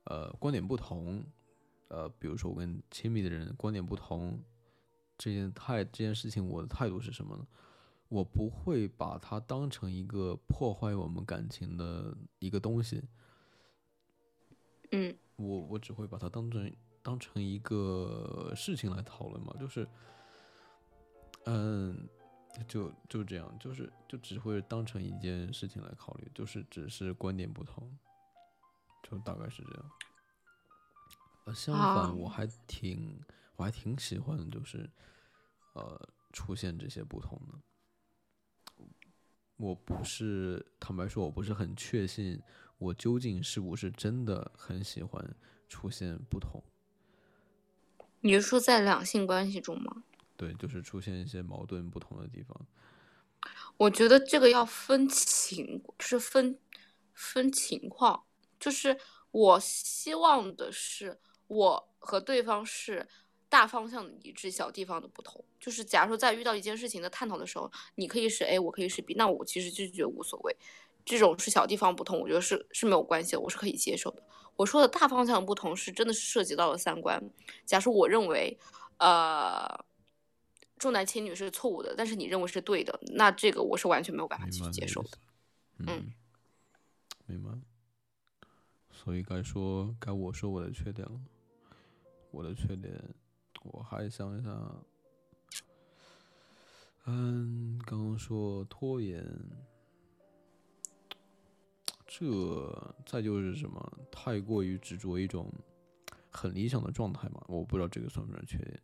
[0.05, 1.23] 呃，观点不同，
[1.89, 4.43] 呃，比如说我跟亲密的人观点不同，
[5.17, 7.47] 这件态这件事情，我的态度是什么呢？
[8.09, 13.03] 我不会把它当成一个破坏我们感情的一个东西，
[14.93, 16.73] 嗯我我只会把它当成
[17.03, 19.89] 当成一个事情来讨论嘛，就是，
[21.47, 22.09] 嗯，
[22.69, 27.91] 就就这样，就是就只会当成一件事情来考虑，就是只是观点不同，
[29.03, 29.91] 就大概是这样。
[31.47, 33.21] 呃，相啊反，我还挺
[33.57, 34.91] 我还挺喜欢，就是
[35.75, 37.59] 呃出现这些不同的。
[39.57, 42.43] 我不是坦白说，我不是很确信
[42.79, 45.37] 我究竟是不是真的很喜欢
[45.69, 46.63] 出现不同。
[48.21, 50.05] 你是说在两性关系中吗？
[50.37, 52.67] 对，就是出现一些矛盾不同的地方。
[53.77, 56.59] 我觉得这个要分情，就是分
[57.13, 58.25] 分情况。
[58.59, 58.99] 就是
[59.31, 63.07] 我希望的是，我和对方是
[63.55, 65.43] 大方向的一致，小地方的不同。
[65.61, 70.57] 就是假如说在遇到一件事情的探讨的时候，你可以是 A，我可以是 B，那我其实就觉得无所谓。
[71.05, 74.21] 这种是小地方不同，我觉得是是没有关系的，我是可以接受的。
[74.57, 77.23] 我说的大方向不同是真的是涉及到了三观。
[77.65, 78.59] 假如我认为，
[78.99, 79.85] 呃，
[80.77, 85.11] 重男轻女是错误的，但是你认为是对的，那这个我是完全没有办法去接受的。
[85.87, 86.13] 嗯，
[87.27, 87.51] 明白。
[88.91, 91.21] 所以该说该我说我的缺点了。
[92.31, 92.93] 我的缺点，
[93.65, 94.51] 我还想一下。
[97.07, 99.23] 嗯，刚刚说拖延，
[102.07, 103.99] 这再就是什么？
[104.11, 105.53] 太过于执着一种
[106.31, 107.45] 很理想的状态嘛？
[107.47, 108.81] 我不知道这个算不算缺点。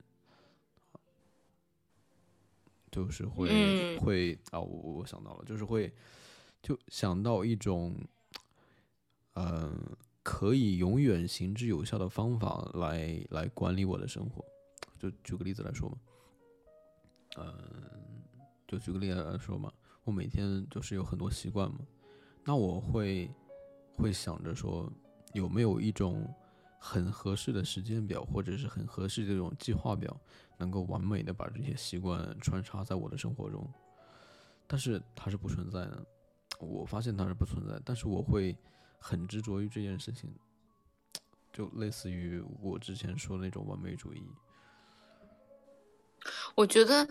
[2.91, 5.95] 就是会、嗯会啊，我我想到了，就是会
[6.61, 7.97] 就想到一种，
[9.35, 14.45] 嗯、可以永远行之有效的方法来来管理我的生活。
[15.01, 15.97] 就举个例子来说嘛，
[17.39, 18.23] 嗯、
[18.69, 19.73] 就举个例子来说嘛，
[20.05, 21.79] 我每天就是有很多习惯嘛，
[22.45, 23.31] 那我会
[23.97, 24.93] 会想着说，
[25.33, 26.29] 有没有一种
[26.79, 30.15] 很合适的时间表，或者是很合适这种计划表，
[30.59, 33.67] 能够完美的把这些习惯穿插在我的生活中。
[34.67, 36.07] 但是它是不存在的，
[36.61, 38.55] 我发现它是不存在，但是我会
[38.99, 40.31] 很执着于这件事情，
[41.53, 44.23] 就类似于我之前说的那种完美主义。
[46.55, 47.09] 我觉得，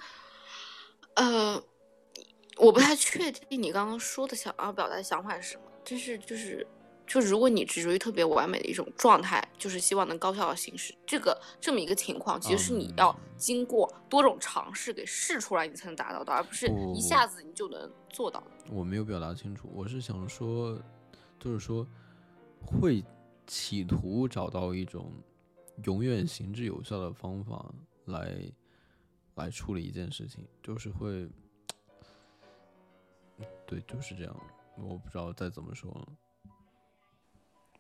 [1.15, 1.63] 呃，
[2.57, 5.63] 我不太确定你刚刚说的想要表达的想法是什么。
[5.89, 6.65] 但是就是，
[7.07, 18.51] 就如果你执着于特别完美的一种状态，就是希望能高效的行事，这个这么一个情况，其实是你要嗯经过多种尝试给试出来，你才能达到的，而不是一下子你就能做到的。
[18.69, 20.79] 我没有表达清楚，我是想说，
[21.39, 21.87] 就是说，
[22.61, 23.03] 会
[23.47, 25.11] 企图找到一种
[25.85, 27.73] 永远行之有效的方法
[28.05, 28.35] 来
[29.39, 31.27] 来处理一件事情，就是会，
[33.65, 34.35] 对，就是这样。
[34.77, 35.91] 我不知道再怎么说，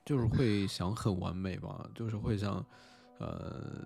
[0.05, 2.65] 就是会想很完美吧，就是会想，
[3.19, 3.85] 呃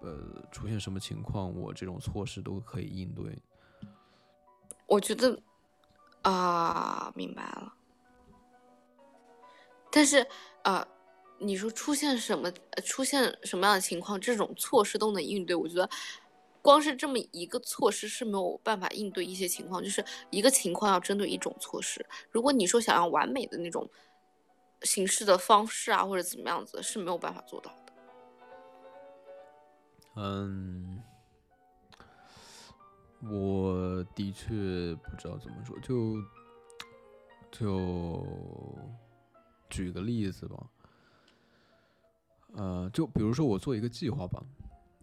[0.00, 3.36] 呃，出现什么情况，我这种措施都可以应对。
[4.86, 5.40] 我觉得
[6.22, 7.74] 啊、明白了。
[9.90, 10.26] 但是
[10.64, 10.86] 呃，
[11.38, 12.52] 你说出现什么
[12.84, 15.88] 出现什么样的情况，这种措施都能应对，我觉得
[16.68, 22.04] 光是这么一个措施是没有办法应对一些情况，就是一个情况要针对一种措施。
[22.30, 23.88] 如果你说想要完美的那种
[24.82, 27.92] 形式的方式啊，或者怎么样子，是没有办法做到的。
[30.16, 31.02] 嗯，
[33.22, 34.44] 我的确
[34.96, 36.22] 不知道怎么说，就
[37.50, 38.26] 就
[39.70, 40.66] 举个例子吧，
[42.56, 44.44] 呃，就比如说我做一个计划吧，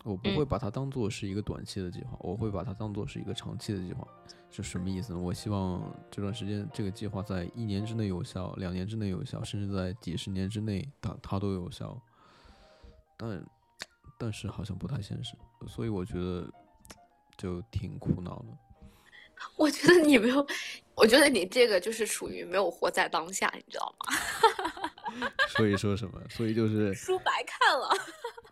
[0.06, 4.08] 我不会嗯把它当做是一个短期的计划，我会把它当做是一个长期的计划。
[4.52, 5.20] 是什么意思呢？
[5.20, 12.00] 我希望这段时间这个计划在一年之内有效，两年之内有效，甚至在几十年之内它它都有效。
[13.18, 13.46] 但
[14.18, 15.36] 但是好像不太现实，
[15.68, 16.50] 所以我觉得
[17.36, 18.46] 就挺苦恼的。
[19.58, 20.48] 我觉得你没有，
[20.96, 25.28] 我觉得你这个就是属于没有活在当下，你知道吗？
[25.58, 26.22] 所以说什么？
[26.30, 27.90] 所以就是 书白看了。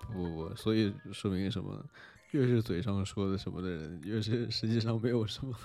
[0.07, 1.85] 不不不，所以说明什么呢？
[2.31, 5.55] 越是嘴上说的什么的人，越是实际上没有什么。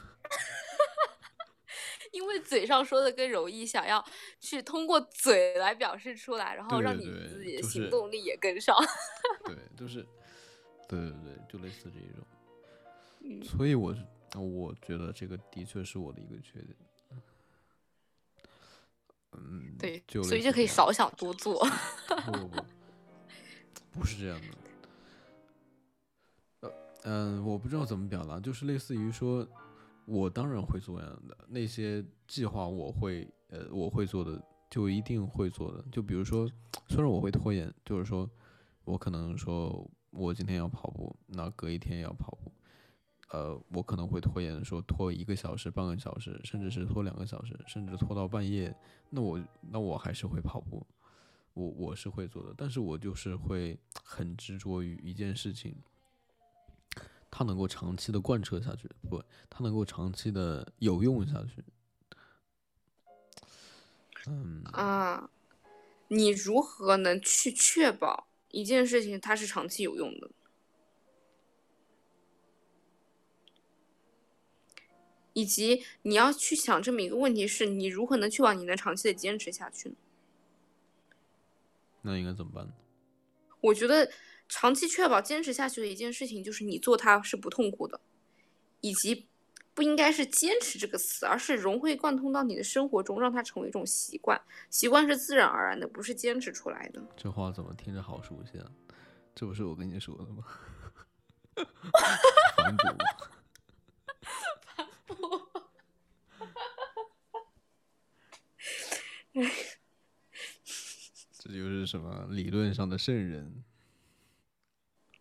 [2.12, 4.04] 因为嘴上说的更容易，想要
[4.40, 8.76] 去通过嘴来表示出来，然后让你自己的行动力也跟上。
[9.44, 10.06] 对，就是，
[10.88, 12.26] 对对对，就类似这一种。
[13.20, 14.00] 嗯所以我是，
[14.38, 16.76] 我觉得这个的确是我的一个缺点。
[19.32, 21.64] 嗯，对，就所以就可以少想多做。
[22.24, 22.64] 不 不不，
[23.98, 24.46] 不是这样的。
[26.60, 26.70] 呃
[27.04, 29.46] 嗯、我不知道怎么表达，就是类似于说，
[30.04, 35.84] 我当然会做样的那些计划，我会呃我会做的，就一定会做的。
[35.90, 36.50] 就比如说，
[36.88, 38.28] 虽然我会拖延，就是说
[38.84, 42.52] 我可能说我今天要跑步，那隔一天要跑步。
[43.30, 48.74] 呃，我可能会拖延，说拖一个小时、半个小时，甚至是拖两个小时，甚至拖到半夜。
[49.10, 49.38] 那我
[49.70, 50.86] 那我还是会跑步，
[51.58, 55.74] 我我是会做的，但是我就是会很执着于一件事情，
[57.28, 61.64] 它能够长期的贯彻下去，不，它能够长期的有用下去。
[64.28, 65.28] 嗯，啊，
[66.06, 70.30] 你如何能去确保一件事情它是长期有用的？
[75.32, 79.96] 以及你要去想这么一个问题是，你如何能确保你能长期的坚持下去呢？
[82.02, 82.72] 那应该怎么办呢？
[83.60, 84.10] 我觉得
[84.48, 88.00] 长期确保坚持下去的一件事情，就是你做它是不痛苦的，
[88.80, 89.28] 以及
[89.74, 94.40] 不应该是坚持这个词，而是融会贯通到你的生活中，让它成为一种习惯。
[94.70, 97.02] 习惯是自然而然的，不是坚持出来的。
[97.16, 98.70] 这话怎么听着好熟悉啊？
[99.34, 100.44] 这不是我跟你说的吗？
[102.56, 102.86] 反哺。
[111.48, 113.64] 这就是什么理论上的圣人，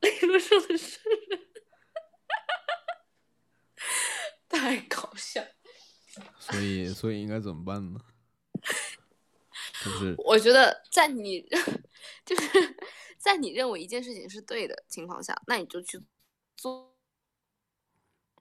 [0.02, 1.40] 理论上的圣人，
[4.50, 5.42] 太搞笑。
[6.38, 8.02] 所以所以应该怎么办呢？
[9.86, 11.48] 就是 我觉得在你
[12.26, 12.76] 就是
[13.18, 16.04] 在你认为一件事情是对的情况下，那你就去
[16.58, 16.94] 做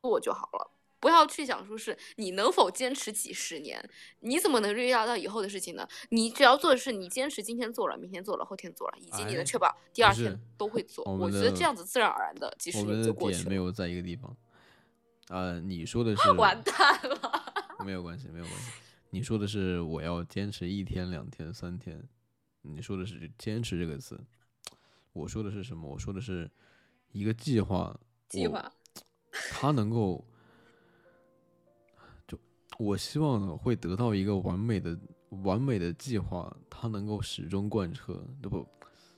[0.03, 0.72] 做就好了。
[0.98, 3.82] 不要去想说是你能否坚持几十年，
[4.20, 5.87] 你怎么能预料到以后的事情呢？
[6.11, 11.04] 你只要做的是你坚持今天做了，明天做了，后天做了，以及你哎能确保第二天都会做。
[11.04, 13.42] 我我觉得这样子自然而然的几十我们的年就过去了。
[13.44, 14.37] 点没有在一个地方。
[15.28, 17.54] 呃，你说的 是完蛋了，
[17.85, 18.70] 没有关系，没有关系。
[19.11, 22.02] 你说的是我要坚持一天、两天、三天，
[22.62, 24.20] 你说的是“坚持”这个词。
[25.12, 25.88] 我说的是什么？
[25.90, 26.50] 我说的是
[27.12, 28.70] 一个计划，我计划
[29.50, 30.24] 它能够，就
[32.78, 34.98] 我希望会得到一个完美的、
[35.44, 38.66] 完美的计划，它能够始终贯彻，对不？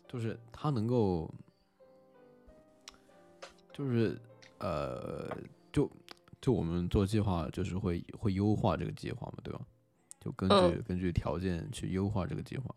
[0.06, 1.32] 就是它能够，
[3.72, 4.18] 就是
[4.58, 5.28] 呃，
[5.72, 5.90] 就
[6.40, 9.60] 就我们做计划，就是会会优化这个计划嘛，对吧？
[10.20, 12.74] 就根据、嗯根据条件去优化这个计划。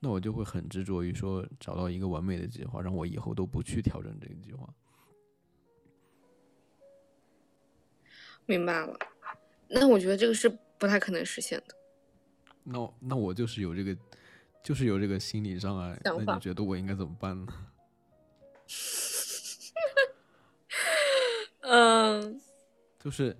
[0.00, 4.68] 那我就会很执着于说找到一个完美的计划，让我以后都不去调整这个计划。
[8.46, 8.98] 明白了。
[9.74, 11.74] 那我觉得这个是不太可能实现的。
[12.62, 13.96] 那那我就是有这个，
[14.62, 15.98] 就是有这个心理障碍。
[16.04, 17.52] 那你觉得我应该怎么办呢？
[21.62, 22.40] 嗯，
[23.00, 23.36] 就是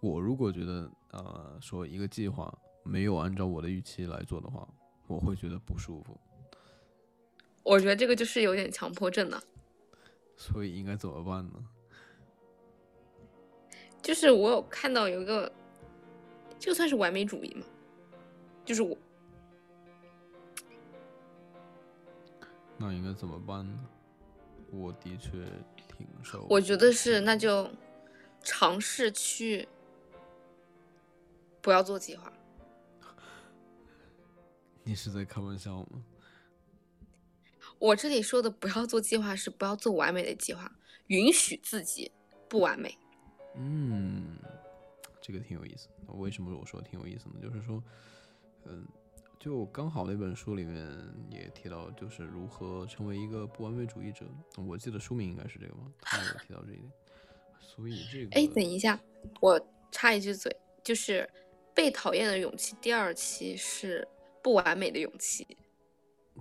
[0.00, 4.66] 我如果觉得呃说一个计划没有按照我的预期来做的话，
[5.06, 6.18] 我会觉得不舒服。
[7.62, 9.42] 我觉得这个就是有点强迫症的。
[10.36, 11.64] 所以应该怎么办呢？
[14.08, 15.52] 就是我有看到有一个，
[16.58, 17.66] 这个算是完美主义吗？
[18.64, 18.96] 就是我，
[22.78, 23.78] 那应该怎么办呢？
[24.70, 25.32] 我的确
[25.86, 26.46] 挺受。
[26.48, 27.70] 我觉得是，那就
[28.42, 29.68] 尝试去
[31.60, 32.32] 不要做计划。
[34.84, 36.02] 你是在开玩笑吗？
[37.78, 40.74] 我这里说的不要做计划是不要做完美的计划，
[41.08, 42.10] 允许自己
[42.48, 42.96] 不完美。
[43.54, 44.36] 嗯，
[45.20, 45.88] 这个挺有意思。
[46.08, 47.34] 为什么我说挺有意思呢？
[47.42, 47.82] 就是说，
[48.64, 48.86] 嗯，
[49.38, 50.86] 就刚好那本书里面
[51.30, 54.26] 也提到，就是如何成为一个不完美主义者。
[54.56, 56.90] 我记得书名应该是这个吧，他有提到这一点。
[57.60, 58.98] 所以这个，哎，等一下，
[59.40, 61.28] 我插一句嘴，就是
[61.74, 64.06] 《被讨厌的勇气》第二期是
[64.42, 65.46] 不完美的勇气。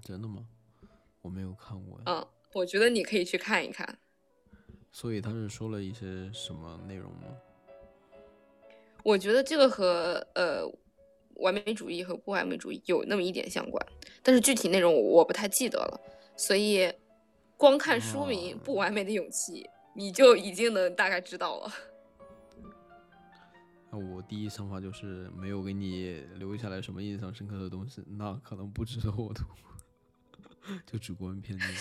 [0.01, 0.47] 真的吗？
[1.21, 2.03] 我没有看过呀。
[2.07, 3.97] 嗯，我觉得你可以去看一看。
[4.99, 7.27] 所以他是说了一些什么内容吗？
[9.03, 10.65] 我觉得这个和呃
[11.35, 13.85] 完美主义和不完美主义有那么一点相关，
[14.23, 16.01] 但是具体内容我我不太记得了，
[16.35, 16.91] 所以
[17.57, 19.61] 光看书名哦《不完美的勇气》，
[19.93, 21.71] 你就已经能大概知道了。
[23.91, 29.43] 那我第一想法就是没有给你留下来什么印象深刻的东西，那可能不值得我读，
[30.91, 31.67] 就主观偏见。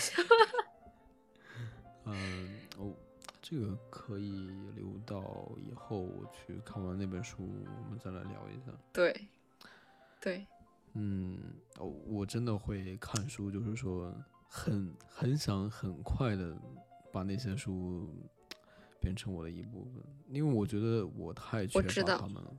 [2.09, 2.93] 嗯，哦，
[3.49, 5.23] 这个可以留到
[5.57, 8.73] 以后我去看完那本书，我们再来聊一下。
[8.91, 9.27] 对，
[10.19, 10.45] 对，
[10.95, 11.39] 嗯，
[11.77, 14.13] 哦，我真的会看书，就是说
[14.49, 16.57] 很很想很快的
[17.09, 18.13] 把那些书
[18.99, 22.53] 变成我的一部分，因为我觉得我太缺知道乏它们了。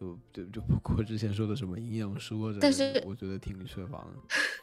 [0.00, 4.14] 就就就包括之前说的什么营养书啊但是我觉得挺缺乏的。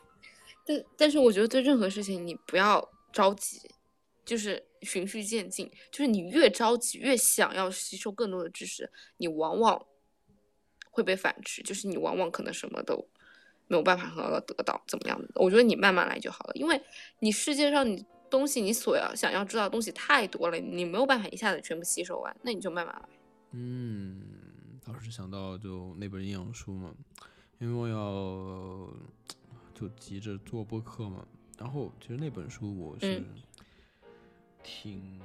[0.66, 2.84] 但但是我觉得对任何事情你不要
[3.14, 3.70] 着急，
[4.26, 5.72] 就是循序渐进。
[5.92, 9.86] 就是你越着急，越想要吸收更多的知识，你往往
[10.90, 11.62] 会被反噬。
[11.62, 13.08] 就是你往往可能什么都
[13.68, 15.28] 没有办法很好的得到，怎么样的？
[15.36, 16.82] 我觉得你慢慢来就好了，因为
[17.20, 23.10] 你世界上你东西你所要想要知道的东西太多了，你没有办法一下子全部吸收完，那你就慢慢来。
[23.52, 24.22] 嗯，
[24.86, 26.94] 当时想到就那本营养书嘛，
[27.60, 28.90] 因为我要
[29.76, 31.28] 就急着做播客嘛，
[31.58, 33.26] 然后其实那本书我是嗯
[34.64, 35.20] 挺、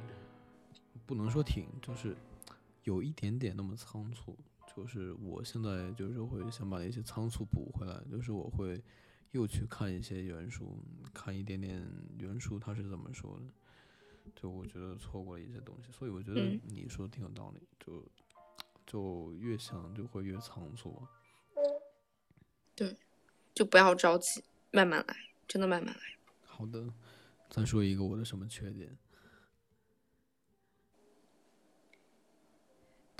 [1.06, 2.16] 不能说挺，就是
[2.84, 4.36] 有一点点那么仓促，
[4.74, 8.82] 就是我现在就是会想把那些仓促补回来，就是我会
[9.32, 10.78] 又去看一些原书，
[11.12, 11.86] 看一点点
[12.18, 13.46] 原书他是怎么说的。
[14.34, 18.04] 就我觉得错过了一些东西，所以我觉得嗯你说的挺有道理，就
[18.84, 21.00] 就越想就会越仓促。
[22.74, 22.94] 对
[23.54, 25.16] 就不要着急，慢慢来，
[25.46, 26.00] 真的慢慢来。
[26.44, 26.92] 好的，
[27.48, 28.94] 再说一个我的什么缺点？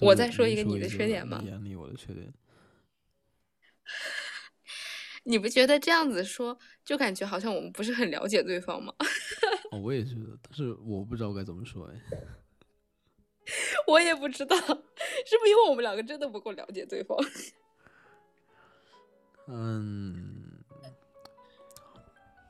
[0.00, 2.32] 我再说一个你的缺点吧你眼里我的缺点。
[5.24, 8.94] 你不觉得这样子说，就感觉好像我们不是很了解对方吗？
[9.72, 12.00] 哦，我也觉得，但是我不知道该怎么说哎。
[13.86, 17.16] 我也不知道，是不是因为我们两个真的不够了解对方？
[19.48, 20.64] 嗯，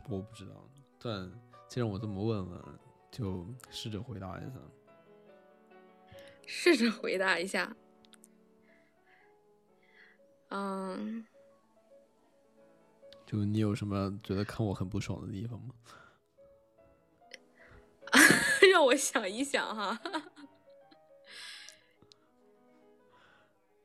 [0.09, 1.31] 我不知道，但
[1.69, 2.81] 既然我这么问了，
[3.11, 4.53] 就试着回答一下。
[6.47, 7.77] 试着回答一下。
[10.49, 11.27] 嗯，
[13.27, 15.75] 就你有什么觉得看我很不爽的地方吗？
[18.73, 20.01] 让我想一想哈。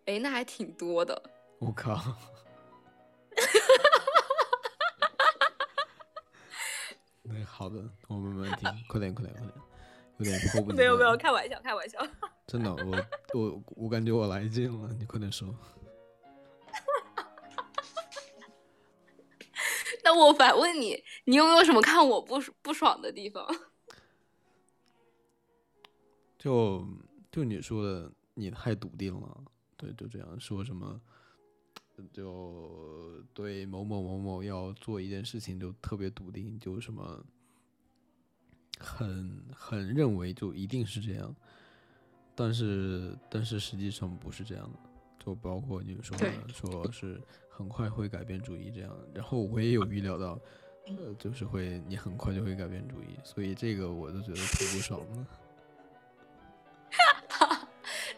[0.06, 1.22] 哎，那还挺多的。
[1.60, 1.96] 我靠！
[7.24, 9.54] 那好的，我慢慢听，快点，快点，快点，
[10.18, 10.84] 有点迫不及待。
[10.84, 12.00] 没有没有，开玩笑，开玩笑。
[12.52, 15.48] 真的， 我我我感觉我来劲了，你快点说。
[20.04, 23.48] 那我反问你，你有没有什么看我不不爽的地方？
[26.38, 26.86] 就
[27.32, 29.44] 就你说的，你太笃定了，
[29.78, 31.00] 对，就这样说什么，
[32.12, 37.26] 就对某某某某要做一件事情就特别笃定，就什么
[38.78, 41.34] 很很认为就一定是这样，
[42.42, 44.80] 但是但是实际上不是这样的，
[45.24, 50.40] 就包括你说的说是很快会改变主意这样，然后我也有预料到，
[50.88, 55.26] 呃，就是会你很快就会改变主意，所以这个我就觉得挺不爽的。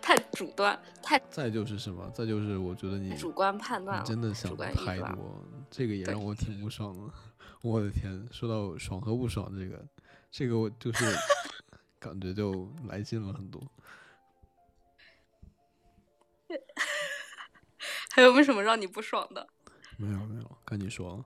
[0.01, 2.09] 太主观，太再就是什么？
[2.13, 7.13] 再就是我觉得你主观判断，真的想的太多，这个也让我挺不爽的。
[7.61, 9.85] 我的天，说到爽和不爽这个，
[10.31, 11.05] 这个我就是
[11.99, 13.61] 感觉就来劲了很多。
[18.13, 19.49] 还有没有什么让你不爽的？
[19.97, 21.25] 没有没有，跟你说，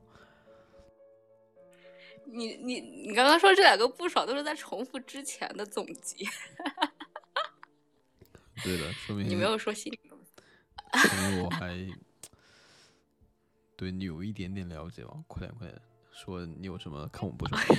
[2.24, 6.26] 你你你刚刚说这两个不爽都是在重复之前的总结，
[8.64, 11.10] 对的，说明你没有说新的东西。
[11.10, 11.76] 说明我还
[13.76, 15.14] 对你有一点点了解吧。
[15.28, 15.82] 快点快点，
[16.14, 17.62] 说你有什么看我不爽？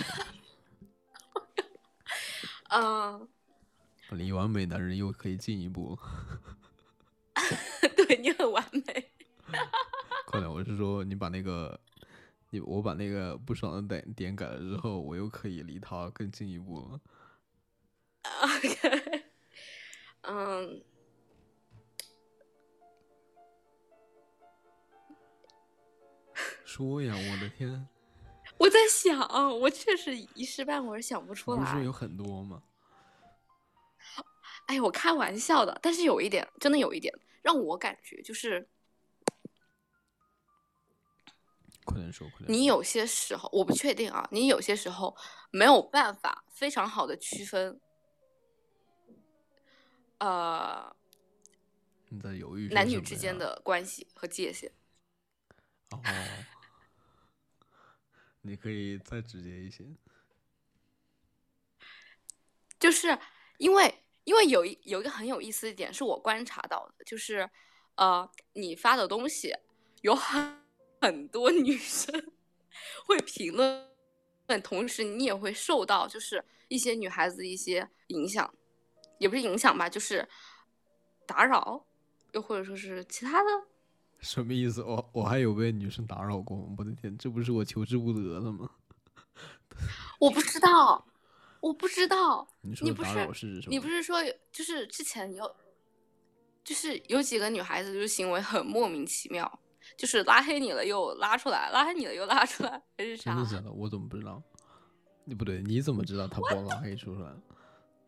[2.69, 3.27] 嗯，
[4.11, 5.99] 离完美男人又可以进一步。
[8.09, 9.13] 对你很完美。
[10.27, 11.79] 快点，我是说你把那个，
[12.51, 17.01] 你我把那个不爽的点点改了之后，我又可以离他更进一步了。
[18.43, 19.25] OK，
[20.23, 20.83] 嗯，
[26.65, 27.87] 说呀，我的天，
[28.59, 29.21] 我在想，
[29.61, 31.59] 我确实一时半会儿想不出来。
[31.61, 32.63] 不是有很多吗？
[34.67, 38.69] 哎，我开玩笑的，但是有一点，真的有一点让我感觉就是，
[41.85, 42.53] 快点说，快点。
[42.53, 45.17] 你有些时候我不确定啊，你有些时候
[45.51, 47.81] 没有办法非常好的区分
[50.19, 50.95] 呃
[52.09, 54.71] 你在犹豫男女之间的关系和界限。
[55.91, 56.03] 哦，
[58.43, 59.85] 你可以再直接一些。
[62.79, 63.19] 就是
[63.59, 67.49] 因为因为有一有一个很有意思的点是我观察到的，就是
[67.95, 69.51] 呃，你发的东西
[70.03, 70.63] 有很
[71.01, 72.13] 很多女生
[73.07, 73.89] 会评论，
[74.63, 78.53] 同时你也会受到就是一些女孩子一些影响，
[79.17, 80.29] 也不是影响吧，就是
[81.27, 81.87] 打扰，
[82.33, 83.49] 又或者说是其他的。
[84.21, 84.83] 什么意思？
[84.83, 88.69] 我我还有被女生打扰过，我的天，这不是我求之不得的吗？
[90.21, 91.08] 我不知道，
[91.61, 92.47] 我不知道。
[92.61, 93.71] 你说打你不是扰是指什么？
[93.71, 95.57] 你不是说有就是之前有，
[96.65, 99.61] 就是有几个女孩子就是行为很莫名其妙，
[99.97, 103.45] 就是拉黑你了又拉出来，拉黑你了又拉出来，还是啥真？
[103.45, 103.73] 的假的？
[103.73, 104.43] 我怎么不知道？
[105.25, 107.43] 你不对，你怎么知道他把我拉黑出来了？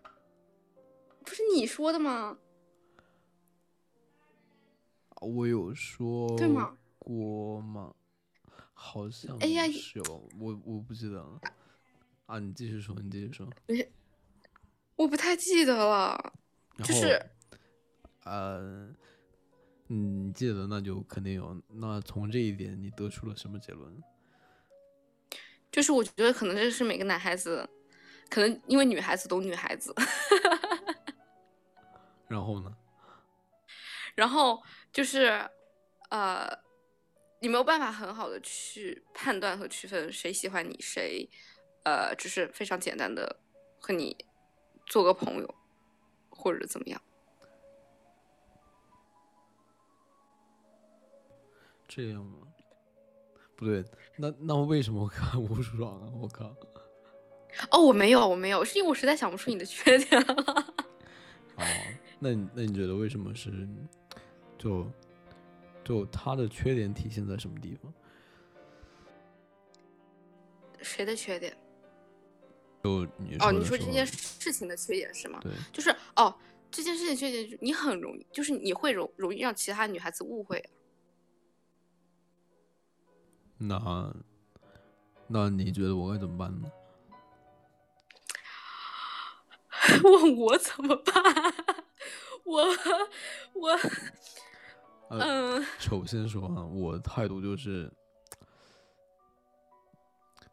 [1.24, 2.38] 不是你说的吗？
[5.20, 7.94] 我有说对吗过吗？
[8.72, 11.38] 好像哎呀是有，我我不记得了。
[12.30, 13.50] 啊，你继续说，你继续说。
[14.94, 16.32] 我不太记得了，
[16.84, 17.20] 就是
[18.22, 18.88] 呃，
[19.88, 21.60] 你记得那就肯定有。
[21.66, 24.00] 那从这一点，你得出了什么结论？
[25.72, 27.68] 就是我觉得可能这是每个男孩子，
[28.28, 29.92] 可能因为女孩子懂女孩子，
[32.28, 32.72] 然后呢？
[34.14, 34.62] 然后
[34.92, 35.50] 就是
[36.10, 36.48] 呃，
[37.40, 41.28] 你没有办法很好的去判断和区分谁喜欢你，谁
[41.84, 43.36] 呃只是非常简单的
[43.78, 44.16] 和你
[44.86, 45.54] 做个朋友，
[46.28, 47.00] 或者怎么样。
[51.88, 52.46] 这样吗？
[53.56, 53.84] 不对，
[54.16, 56.12] 那那为什么我看无爽啊？
[56.20, 56.54] 我靠！
[57.72, 60.74] 哦，我没有，我没有，是因为我实在想不出你的缺点了。
[61.56, 61.64] 哦，
[62.18, 63.68] 那你那你觉得为什么是
[64.56, 64.86] 就
[65.84, 67.92] 就他的缺点体现在什么地方？
[70.80, 71.54] 谁的缺点？
[72.82, 75.38] 就你哦，你说这件事情的缺点是吗？
[75.42, 76.34] 对，就是哦，
[76.70, 80.64] 这件事情缺点就是你很容易，就是你会容容易让其他女孩子误会。
[83.58, 84.14] 那
[85.28, 86.70] 那你觉得我该怎么办呢？
[90.02, 91.22] 问我怎么办？
[92.44, 92.62] 我
[93.54, 93.68] 我
[95.10, 97.92] 呃，嗯首先说啊，我的态度就是，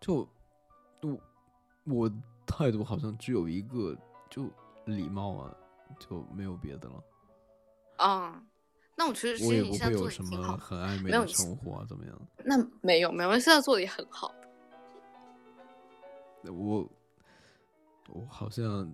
[0.01, 0.29] 就
[1.01, 1.19] 我
[1.87, 2.11] 我
[2.45, 3.97] 态度好像只有一个，
[4.29, 4.49] 就
[4.85, 5.55] 礼貌啊，
[5.99, 7.03] 就没有别的了。
[7.97, 8.43] 啊、
[8.95, 10.23] 那我其实其我也不实你现在做会有什。
[10.23, 12.19] 么很暧昧的称呼啊，怎么样？
[12.45, 14.33] 那没有没有，现在做的也很好。
[16.43, 16.89] 我
[18.09, 18.93] 我好像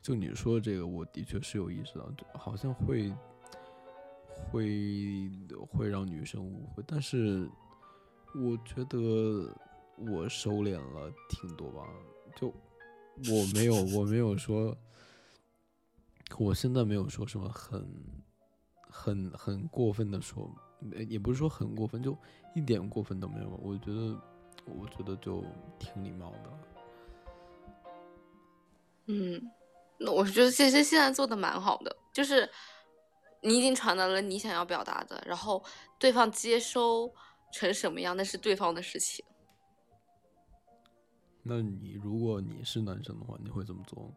[0.00, 3.12] 就你说的这个，我的确是有意识到，就好像会
[4.50, 5.30] 会
[5.70, 7.50] 会让女生误会，但是
[8.34, 9.52] 我觉得
[10.06, 11.86] 我收敛了挺多吧，
[12.36, 12.48] 就
[13.32, 14.76] 我没有我没有说，
[16.38, 17.84] 我现在没有说什么很
[18.88, 20.50] 很很过分的说，
[20.92, 22.16] 呃也不是说很过分，就
[22.54, 24.20] 一点过分都没有吧，我觉得
[24.66, 25.44] 我觉得就
[25.78, 26.58] 挺礼貌的。
[29.06, 29.50] 嗯，
[29.98, 32.48] 那我觉得其实现在做的蛮好的，就是
[33.40, 35.64] 你已经传达了你想要表达的，然后
[35.98, 37.12] 对方接收
[37.52, 39.24] 成什么样，那是对方的事情。
[41.48, 44.12] 那你如果你是男生的话，你会怎么做？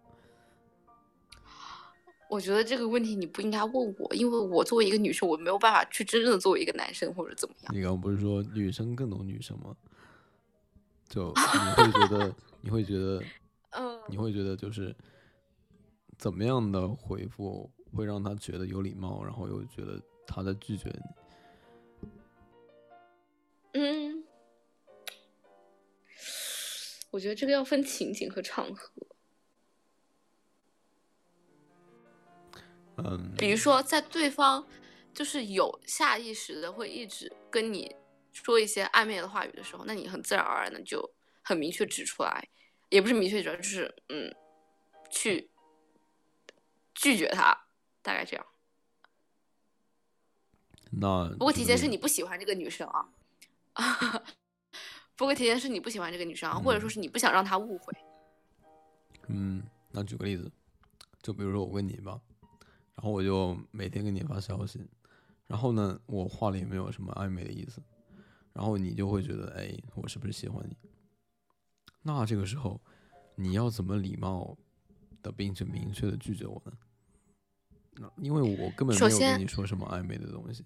[2.29, 7.73] 我觉得这个问题你不应该问我，因为我作为一个女生，我没有办法去真正的作为一个男生或者怎么样。
[7.73, 9.75] 你刚刚不是说女生更懂女生吗？
[11.09, 13.23] 就你会觉得， 你会觉得，
[13.71, 14.95] 嗯，你会觉得就是
[16.17, 22.09] 怎么样的回复会让他觉得有礼貌，然后又觉得他在拒绝你？
[23.73, 24.10] 嗯，
[27.11, 28.91] 我觉得这个要分情景和场合。
[32.97, 34.67] 嗯，比如说，在对方
[35.13, 37.95] 就是有下意识的会一直跟你
[38.31, 42.49] 说一些暧昧的话语的时候，那你很自然而然的就很明确指出来，
[42.89, 44.33] 也不是明确指出来，就是嗯，
[45.09, 45.49] 去
[46.93, 47.65] 拒绝他，
[48.01, 48.45] 大概这样。
[50.91, 53.09] 那不过提前是你不喜欢这个女生啊，
[55.21, 57.93] 不过提前是你不喜欢这个女生啊，或者说是你不想让她误会。
[59.27, 59.61] 嗯，
[59.91, 60.51] 那举个例子，
[61.21, 62.19] 就比如说我问你吧，
[62.95, 64.83] 然后我就每天给你发消息，
[65.45, 67.83] 然后呢，我话里也没有什么暧昧的意思，
[68.51, 70.75] 然后你就会觉得，哎，我是不是喜欢你？
[72.01, 72.81] 那这个时候，
[73.35, 74.57] 你要怎么礼貌
[75.21, 78.11] 的并且明确的拒绝我呢？
[78.17, 80.65] 因为我根本没有跟你说什么暧昧的东西。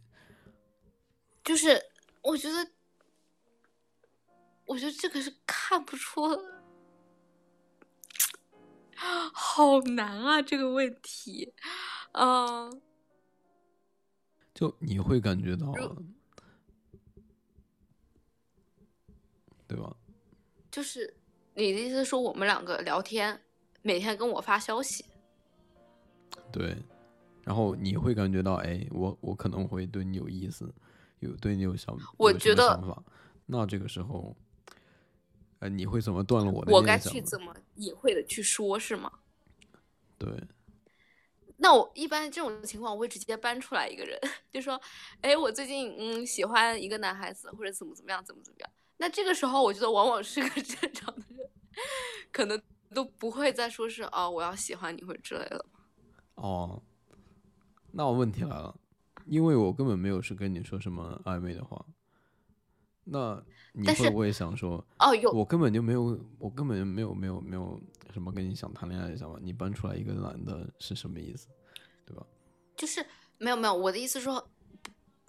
[1.43, 1.77] 就是
[2.21, 2.65] 我觉得，
[4.65, 6.21] 我觉得这个是看不出，
[9.33, 11.53] 好难啊这个问题，
[12.13, 12.81] 嗯、
[14.53, 15.71] 就你会感觉到，
[19.67, 19.95] 对吧？
[20.71, 21.15] 就是
[21.53, 23.41] 你的意思说我们两个聊天，
[23.81, 25.05] 每天跟我发消息，
[26.51, 26.75] 对，
[27.43, 30.73] 然后你会感觉到，哎，我我可能会对你有意思，
[31.19, 32.79] 有对你有想，我觉得
[33.45, 34.35] 那这个时候，
[35.59, 36.97] 呃，你会怎么断了我的我该？
[36.97, 39.11] 去怎么隐晦的去说，是吗？
[40.17, 40.29] 对，
[41.57, 44.19] 那我一般这种情况，我会直接搬出来一个人，
[44.51, 44.79] 就说，
[45.21, 48.69] 哎，我最近嗯喜欢一个男孩子，或者怎么怎么样，怎么怎么样。
[48.97, 51.49] 那这个时候，我觉得往往是个 正常的人，
[52.31, 52.61] 可能
[52.93, 55.65] 都不会再说是哦，我要喜欢你或者之类的。
[56.35, 56.81] 哦，
[57.91, 58.77] 那我问题来了，
[59.25, 61.85] 因为我根本没有是跟你说什么暧昧的话，
[63.05, 63.41] 那
[63.73, 67.79] 你但是会不会想说，哦，有我根本就没有，我根本就没有没有没有
[68.13, 71.47] 什么跟你想谈恋爱的想法，你搬出来一个男的是什么意思，
[72.05, 72.25] 对吧？
[72.75, 73.05] 就是
[73.37, 74.49] 没有没有，我的意思说，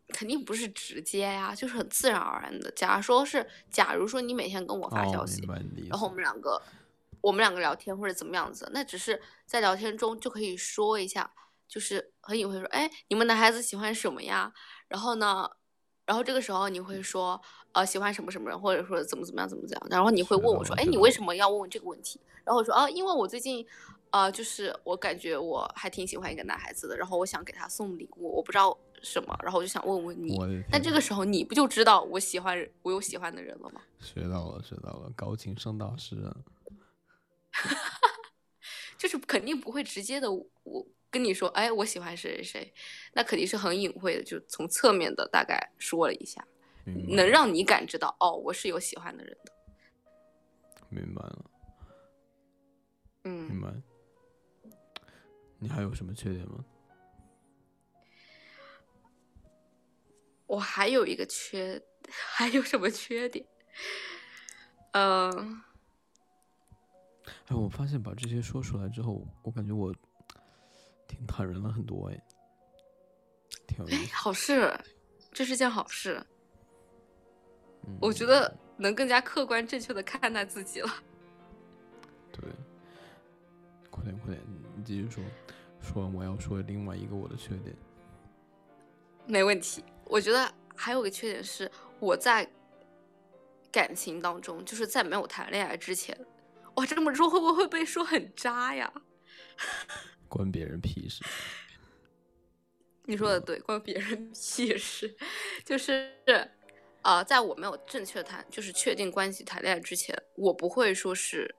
[0.08, 2.70] 肯定不是直接呀，就是很自然而然的。
[2.70, 5.42] 假如说是，假如说你每天跟我发消哦，息，
[5.88, 6.12] 然后我。
[6.12, 6.62] 们两个，
[7.20, 11.30] 我们两个聊天或者怎么样子，那只是在聊天中就可以说一下，
[11.68, 14.52] 就是很隐晦说，哎，你们男孩子喜欢什么呀？
[14.88, 15.50] 然后呢，
[16.06, 17.40] 然后这个时候你会说，
[17.72, 22.20] 呃，喜欢什么什么人，或者说怎么怎么样怎么怎样，然后你会问我说，哎，你为什么要问我这个问题？
[22.44, 23.66] 然后我说，哦，因为我最近，
[24.10, 30.38] 呃，就是我感觉我还挺喜欢一个男孩子的，然后我想给他送礼物，我不知道什么，然后我就想问问你。
[30.70, 33.80] 那这个时候你不就知道我喜欢，我有喜欢的人了吗？
[33.98, 36.36] 学到了，学到了，高情商大师啊！
[38.96, 42.74] 就是肯定不会直接的，我跟你说，哎，我喜欢谁谁谁，
[43.14, 46.46] 那肯定是很隐晦的，就从侧面的大概说了一下，
[46.84, 49.52] 能让你感知到，哦，我是有喜欢的人的。
[50.88, 51.50] 明白了，
[53.24, 53.68] 嗯明，白。
[55.58, 56.64] 你还有什么缺点吗？
[60.46, 63.44] 我还有一个缺， 还有什么缺点？
[64.92, 65.60] 嗯、
[67.46, 69.92] 哎，我发现把这些说出来之后，我感觉我
[71.06, 72.22] 挺坦然了很多哎，
[73.66, 74.14] 挺有意哎，思。
[74.14, 74.78] 好事，
[75.32, 76.20] 这是件好事。
[77.86, 80.90] 嗯我觉得能更加客观正确的看待自己了。
[82.32, 82.42] 对，
[83.90, 84.42] 快点快点，
[84.76, 85.22] 你继续说。
[85.80, 87.76] 说完我要说另外一个我的缺点。
[89.24, 89.84] 没问题。
[90.04, 92.48] 我觉得还有个缺点是，我在
[93.70, 96.18] 感情当中，就是在没有谈恋爱之前，
[96.74, 98.92] 哇，这么说会不会被说很渣呀？
[100.28, 101.24] 关别人屁事。
[103.04, 105.16] 你说的对，关别人屁事。
[105.64, 106.12] 就是，
[107.02, 111.54] 呃，在我没有正确谈，就是确定关系谈恋爱之前，我不会说是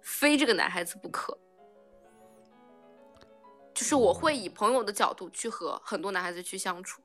[0.00, 1.36] 非这个男孩子不可。
[3.74, 7.02] 就是我会以朋友的角度去和很多男孩子去相处，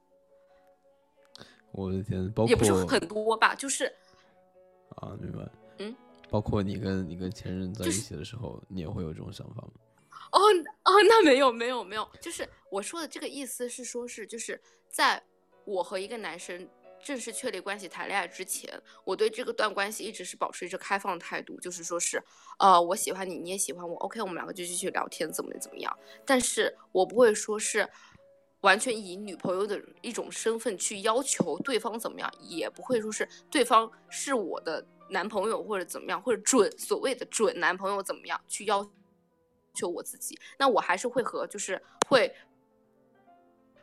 [1.71, 3.85] 我的天，包也不是很多吧，就是
[4.97, 5.49] 啊，明白。
[5.79, 5.95] 嗯，
[6.29, 9.71] 包括你跟你跟前任在一起的时候，你也会有这种想法吗？
[10.31, 10.39] 哦
[10.83, 14.59] 哦，那没有没有没有，就是我说的这个意思是说是就是
[14.89, 15.21] 在
[15.65, 16.67] 我和一个男生
[17.01, 18.69] 正式确立关系、谈恋爱之前，
[19.05, 22.21] 我对这个段关系一直是保持着开放的态度，就是说是
[22.59, 27.87] 呃我喜欢你，你也喜欢我，OK，我们两个就继续聊天，怎么怎么样，但是我不会说是。
[28.61, 38.89] 完全以女朋友的一种身份去要求对方怎么样，也不会说是对方是我的男朋友或者怎么样，或者准所谓的准男朋友怎么样去要
[39.73, 40.39] 求我自己。
[40.57, 42.33] 那我还是会和就是会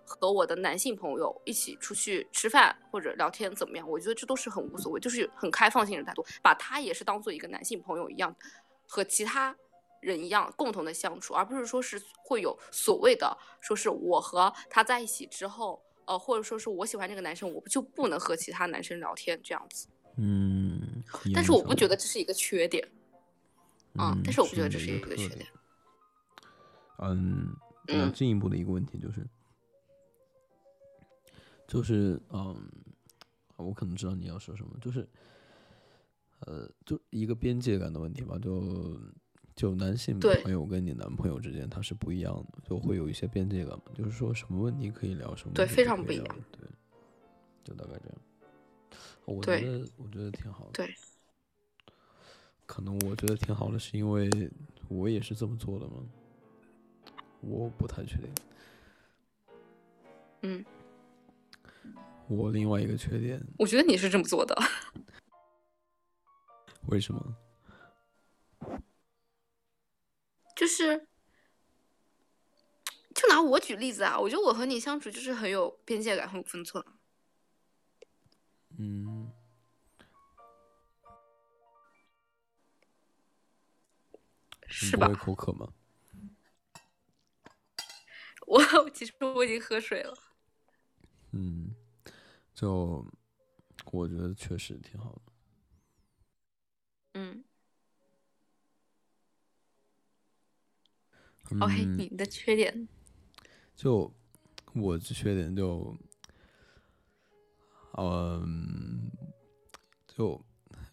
[0.04, 3.88] 和我的男性朋友一起出去吃饭或者聊天怎么样？
[3.88, 8.34] 我觉得这都是很无所谓，就是很开放性的态度，把他也是当做一个男性朋友一样，
[8.86, 9.56] 和其他
[10.00, 19.88] 人一样共同的相处，而不是说是会有所谓的说是我和他在一起之后，呃，或者说是我喜欢这个男生，我就不能和其他男生聊天这样子。
[20.18, 20.83] 嗯，
[21.34, 22.86] 但是我不觉得，这是一个缺点
[23.96, 25.46] 啊、嗯但是我不觉得这是一个缺点。
[26.98, 27.54] 嗯，
[27.86, 29.26] 比较嗯进一步的一个问题就是，
[31.66, 32.56] 就是嗯，
[33.56, 35.06] 我可能知道你要说什么，就是
[36.40, 38.98] 呃，就一个边界感的问题吧，就
[39.56, 46.68] 就男性朋友跟你男朋友之间他是不一样的，就会有一些边界感嘛，就是说什么问题可以聊，什么对非常不一样，对，
[47.64, 48.18] 就大概这样。
[49.26, 50.94] 我觉得我觉得挺好的，对，
[52.66, 54.30] 可能我觉得挺好的，是因为
[54.88, 56.04] 我也是这么做的吗。
[57.40, 58.30] 我不太确定。
[60.42, 60.64] 嗯，
[62.28, 64.54] 我另外一个缺点，我觉得你是这么做的。
[66.88, 67.36] 为什么？
[70.54, 71.06] 就是，
[73.14, 76.84] 就拿我举例子啊，我觉得我和你相处就是很有边界感，很有分寸。
[78.78, 79.13] 嗯。
[84.76, 85.06] 是吧？
[85.14, 85.72] 口渴吗？
[88.46, 90.12] 我其实我已经喝水了。
[91.30, 91.72] 嗯，
[92.52, 93.06] 就
[93.92, 95.32] 我觉得确实挺好的。
[97.14, 97.44] 嗯。
[101.60, 102.88] OK，你的缺点？
[103.76, 104.12] 就
[104.74, 105.96] 我的缺点就，
[107.96, 109.08] 嗯，
[110.08, 110.44] 就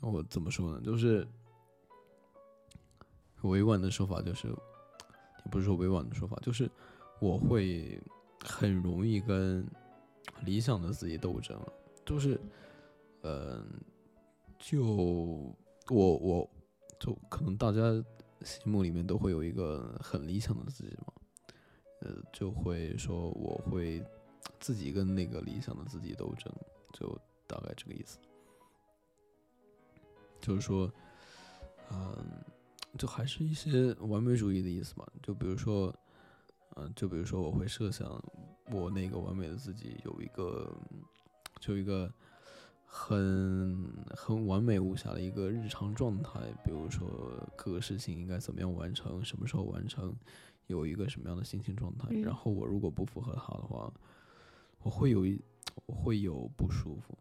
[0.01, 0.81] 我怎么说呢？
[0.85, 1.27] 就是。
[3.49, 6.69] 委婉的说法就是，也不是说委婉的说法，就是
[7.19, 7.99] 我会
[8.43, 9.65] 很容易跟
[10.45, 11.59] 理想的自己斗争，
[12.05, 12.39] 就是，
[13.23, 13.67] 嗯，
[14.59, 14.83] 就
[15.89, 16.49] 我我
[16.99, 17.81] 就可能大家
[18.43, 21.13] 心目里面都会有一个很理想的自己嘛，
[22.01, 24.03] 呃，就会说我会
[24.59, 26.53] 自己跟那个理想的自己斗争，
[26.93, 28.19] 就大概这个意思，
[30.39, 30.91] 就是说，
[31.91, 32.43] 嗯。
[32.97, 35.07] 就还是一些完美主义的意思嘛？
[35.23, 35.93] 就比如说，
[36.75, 38.21] 嗯，就比如说，我会设想
[38.71, 40.69] 我那个完美的自己有一个，
[41.59, 42.11] 就一个
[42.85, 46.39] 很很完美无瑕的一个日常状态。
[46.65, 47.09] 比如说，
[47.55, 50.13] 各个事情应该怎么样完成，什么时候完成，
[50.67, 52.13] 有一个什么样的心情状态。
[52.21, 53.91] 然后我如果不符合他的话，
[54.83, 55.41] 我会有一，
[55.85, 57.17] 我会有不舒服。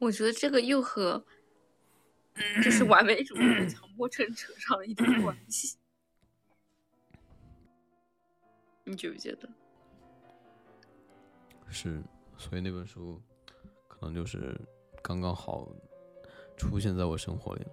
[0.00, 1.22] 我觉得这个又和
[2.64, 5.76] 就是完美主义、强迫症扯上了一点关系，
[8.84, 9.48] 你觉不觉得？
[11.68, 12.02] 是，
[12.38, 13.20] 所以那本书
[13.86, 14.58] 可能就是
[15.02, 15.68] 刚刚好
[16.56, 17.70] 出现在我生活里了。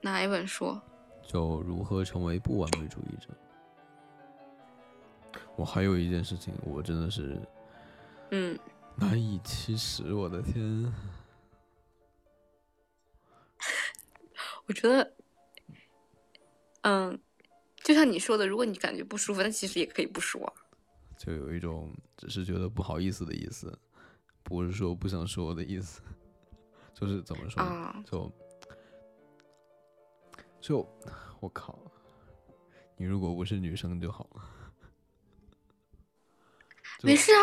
[0.00, 0.76] 哪一本书？
[1.22, 3.28] 就如何成为不完美主义者。
[5.54, 7.40] 我还有一件事情，我真的是，
[8.32, 8.58] 嗯。
[9.00, 10.92] 难以启齿，我的天！
[14.66, 15.12] 我觉得，
[16.82, 17.18] 嗯，
[17.82, 20.52] 就像你说的，如果你感觉不舒服，那其实也可以不说。
[21.16, 23.76] 就有一种只是觉得不好意思的意思，
[24.42, 26.02] 不是说不想说的意思。
[26.94, 27.62] 就是怎么说？
[28.04, 28.30] 就
[30.60, 30.86] 就
[31.40, 31.78] 我靠！
[32.96, 34.44] 你如果不是女生就好了。
[37.02, 37.40] 没事啊。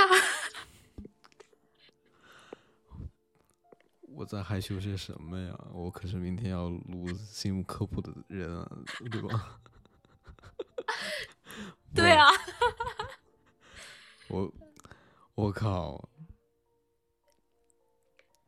[4.18, 5.56] 我在害羞些什么呀？
[5.72, 8.68] 我可是明天要录新闻科普的人啊，
[9.12, 9.62] 对吧？
[11.94, 12.26] 对啊。
[14.28, 14.52] 我
[15.36, 16.10] 我靠！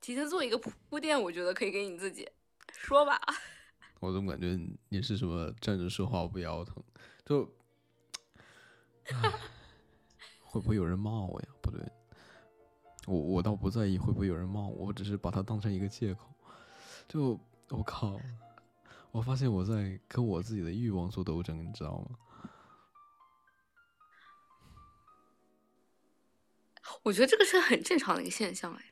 [0.02, 2.28] 提前做一个铺垫，我觉得可以给你自己
[2.72, 3.22] 说吧。
[4.00, 4.60] 我怎么感觉
[4.90, 6.84] 你是什么站着说话不腰疼？
[7.24, 7.46] 就
[10.42, 11.48] 会不会有人骂我呀？
[11.62, 11.80] 不对。
[13.10, 16.28] 我我倒不在意会不会有人骂我，我只是把它当成一个借口。
[17.08, 17.40] 就
[17.70, 18.20] 我靠，
[19.10, 22.16] 我发现我在跟我自己的欲望做斗争，你知道吗？
[27.02, 28.86] 我觉得这个是很正常的一个现象，哎。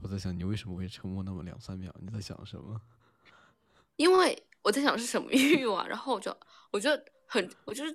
[0.00, 1.92] 我在想你为什么会沉默那么两三秒？
[2.00, 2.80] 你在想什么？
[3.96, 6.36] 因为我在想是什么欲望，然后我就
[6.70, 7.92] 我觉得很，我就是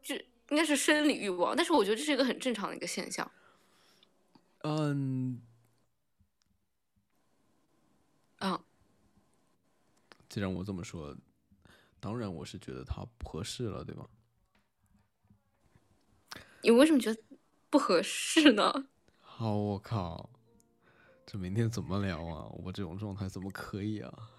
[0.00, 0.14] 就
[0.50, 3.28] 应该是生理欲望，但是我觉得这是一个很正常的一个现象。
[4.66, 5.42] 嗯，
[8.38, 8.64] 啊，
[10.26, 11.14] 既然我这么说，
[12.00, 14.08] 当然我是觉得他不合适了，对吧？
[16.62, 17.22] 你为什么觉得
[17.68, 18.88] 不合适呢？
[19.20, 20.30] 好，我靠，
[21.26, 22.48] 这明天怎么聊啊？
[22.64, 24.30] 我这种状态怎么可以啊？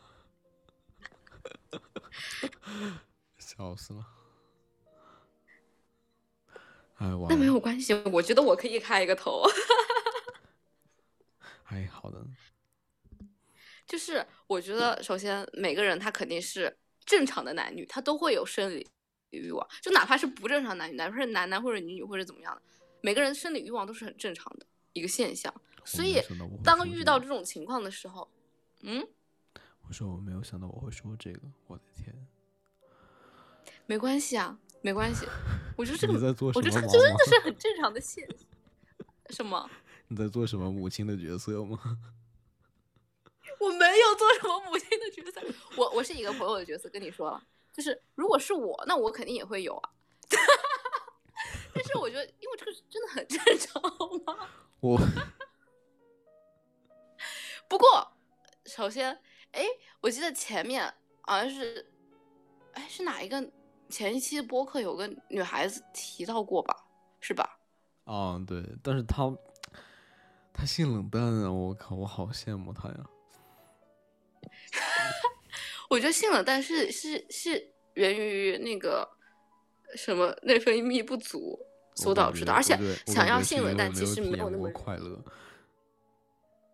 [3.38, 4.08] 笑死了！
[6.96, 9.44] 哎，那没有关系，我觉得我可以开一个头。
[11.66, 12.26] 哎，好的。
[13.86, 18.88] 就是我觉得，首先每个人他肯定是正常的男女，他都会有生理
[19.30, 22.62] 欲望，就哪怕是不正常男女，哪怕是男男或者女女或者怎么样的，
[23.02, 25.54] 每个人生理欲望都是很正常的一个现象。
[25.84, 26.20] 所以，
[26.64, 28.28] 当遇到这种情况的时候，
[28.82, 29.08] 嗯，
[29.88, 32.28] 我说我没有想到我会说这个，我的天。
[33.86, 35.28] 没关系啊，没关系。
[35.78, 38.48] 我觉得这 个，我觉得这真的是 很正常的现象。
[39.30, 39.70] 什么？
[40.08, 41.80] 你在做什么母亲的角色吗？
[43.60, 45.42] 我没有做什么母亲的角色，
[45.78, 47.44] 我我是一个朋友的角色，跟你说了，
[47.74, 49.90] 就是如果是我，那我肯定也会有啊。
[51.74, 54.50] 但是我觉得，因为这个真的很正常，好吗？
[54.82, 55.00] 我
[57.68, 58.12] 不过，
[58.66, 59.20] 首先，
[59.52, 59.66] 哎，
[60.02, 61.92] 我记得前面好像是，
[62.74, 63.52] 哎，是哪一个
[63.90, 66.86] 前一期的播客有个女孩子提到过吧？
[67.20, 67.60] 是吧？
[68.06, 69.36] 啊，对，但是她
[70.58, 71.52] 她性冷淡啊！
[71.52, 73.06] 我靠，我好羡慕他呀。
[75.90, 79.08] 我觉得性冷淡是是是源于那个
[79.96, 81.60] 什么内分泌不足
[81.96, 85.22] 所导致的，而且想要性冷淡其实没有那么快乐。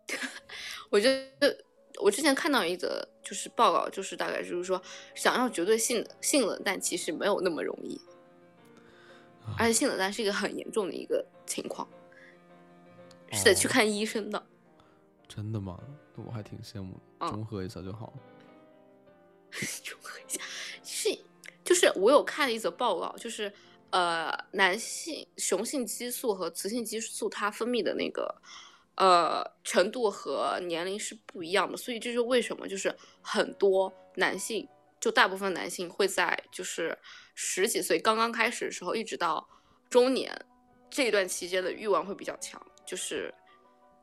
[0.91, 1.09] 我觉
[1.39, 1.57] 得
[2.01, 4.81] 我之前看到一则就是报告，就是大概就是说，
[5.15, 7.99] 想要绝对性性冷淡其实没有那么容易，
[9.57, 11.87] 而且性冷淡是一个很严重的一个情况，
[13.31, 14.45] 是得去看医生的。
[15.27, 15.79] 真的吗？
[16.15, 18.13] 那我还挺羡慕，中和一下就好。
[19.83, 20.41] 中和一下，
[20.83, 21.17] 是
[21.63, 23.51] 就是我有看一则报告，就是
[23.91, 28.41] 呃，男性雄性激素和雌性激素它分泌的那个。
[28.95, 32.67] 呃，程度和年龄是不一样的，所以这是为什么？
[32.67, 34.67] 就是很多男性，
[34.99, 36.95] 就大部分男性会在就是
[37.33, 39.47] 十几岁刚刚开始的时候，一直到
[39.89, 40.29] 中年
[40.89, 42.61] 这一段期间的欲望会比较强，
[42.91, 43.33] 就是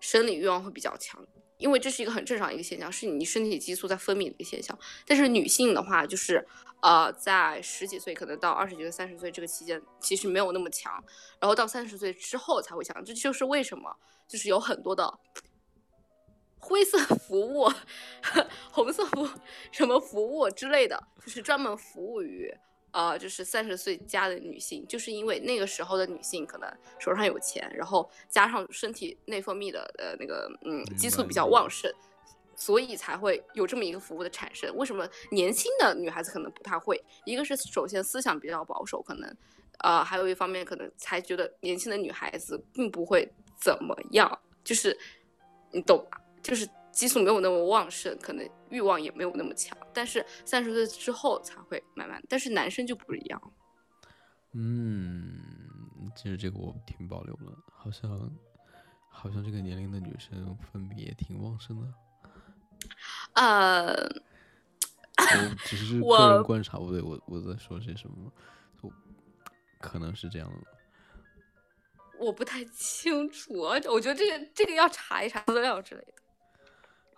[0.01, 1.23] 生理欲望会比较强，
[1.59, 4.79] 因为这是一个很正常一个现象，是你身体激素在分泌的一个现象。
[5.07, 6.43] 但是女性的话，就是
[6.81, 11.05] 呃，在十几岁可能到二十几岁、三十岁这个期间，其实没有那么强，
[11.39, 13.95] 然后到三十岁之后才会强，这就是为什么。
[14.27, 15.19] 就是有很多的
[16.59, 17.71] 灰色服务、
[18.73, 19.29] 红色服
[19.71, 22.51] 什么服务之类的，就是专门服务于
[22.91, 31.93] 呃，就是三十岁加的女性，就是因为那个时候的女性可能手上有钱，然后加上身体内分泌的呃那个嗯激素比较旺盛，
[32.57, 34.75] 所以才会有这么一个服务的产生。
[34.77, 37.03] 为什么年轻的女孩子可能不太会？
[37.25, 39.37] 一个是首先思想比较保守，可能
[39.79, 43.29] 呃还有一方面可能才觉得年轻的女孩子并不会。
[43.61, 44.39] 怎么样？
[44.63, 44.97] 就是
[45.73, 46.21] 你懂吧？
[46.41, 46.65] 就是
[46.99, 49.79] 激素没有那么旺盛，可能欲望也没有那么强。
[49.95, 52.21] 但是三十岁之后才会慢慢。
[52.29, 53.41] 但是男生就不一样。
[54.53, 55.39] 嗯，
[56.17, 58.37] 其实这个我挺保留了，好像
[59.09, 61.87] 好像这个年龄的女生分泌也挺旺盛的。
[63.35, 63.95] 呃，
[65.65, 68.33] 只是个人观察，不对，我我在说些什么？
[69.81, 70.67] 可能是这样的。
[72.19, 76.15] 我不太清楚，我觉得这个这个要查一查资料之类的。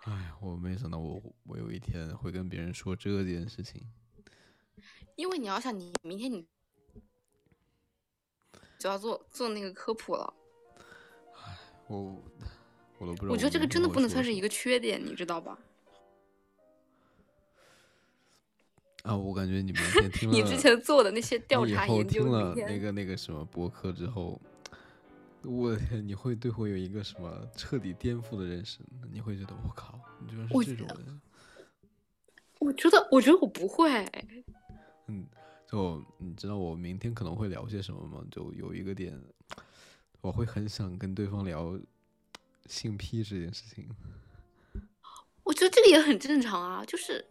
[0.05, 3.85] 哎，我没想到我我有一天会跟别人说这件事情。
[5.15, 6.47] 因为你要想，你明天你
[8.79, 10.33] 就要做做那个科普了。
[11.35, 12.19] 哎，我
[12.97, 13.31] 我都不知道。
[13.31, 15.59] 我觉得这个真的不能算是一个缺点，你知道吧？
[19.03, 24.41] 啊，我感觉你明天听了 你之前做的那些调查研究，听了那个那个什么博客之后。
[25.43, 28.79] 我天， 你会对我有一个什么彻底颠覆的认识？
[29.11, 31.21] 你会觉得我靠，你居然是这种人？
[32.59, 33.89] 我觉得，我觉得我不会。
[35.07, 35.25] 嗯，
[35.67, 38.23] 就你知道我明天可能会聊些什么吗？
[38.29, 39.19] 就有一个点，
[40.21, 41.79] 我会很想跟对方聊
[42.67, 43.89] 性癖这件事情。
[45.43, 47.25] 我觉得这个也很正常啊，就是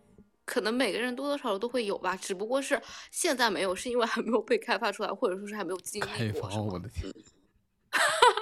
[0.44, 2.82] 可能每个人多多少少都会有吧，只不过是
[3.12, 6.16] 现在没有，是因为还没有被开发出来，或者说是还没有经历过。
[6.16, 7.08] 开发，我的天！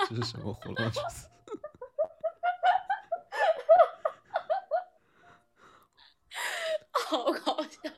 [0.08, 1.02] 这是什么胡乱说？
[6.90, 7.90] 好搞笑！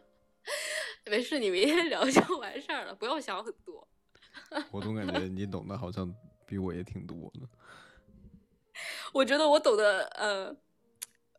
[1.07, 3.87] 没事，你明天聊就完事儿了，不要想很多。
[4.73, 6.13] 我总感觉你懂得好像
[6.47, 7.49] 比我也挺多的。
[9.15, 10.53] 我觉得我懂得，呃，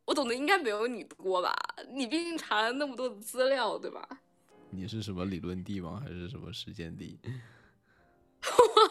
[0.05, 1.53] 我懂得应该没有你多吧？
[1.89, 4.07] 你毕竟查了那么多的资料，对吧？
[4.69, 7.19] 你是什么理论帝王，还是什么实践帝？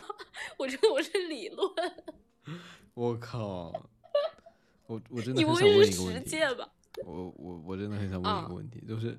[0.58, 1.68] 我觉得我是理论。
[2.94, 3.72] 我靠！
[4.86, 6.38] 我我真的很想问一个问题。
[6.56, 6.68] 吧？
[7.04, 9.16] 我我我真的很想问一个问题，就是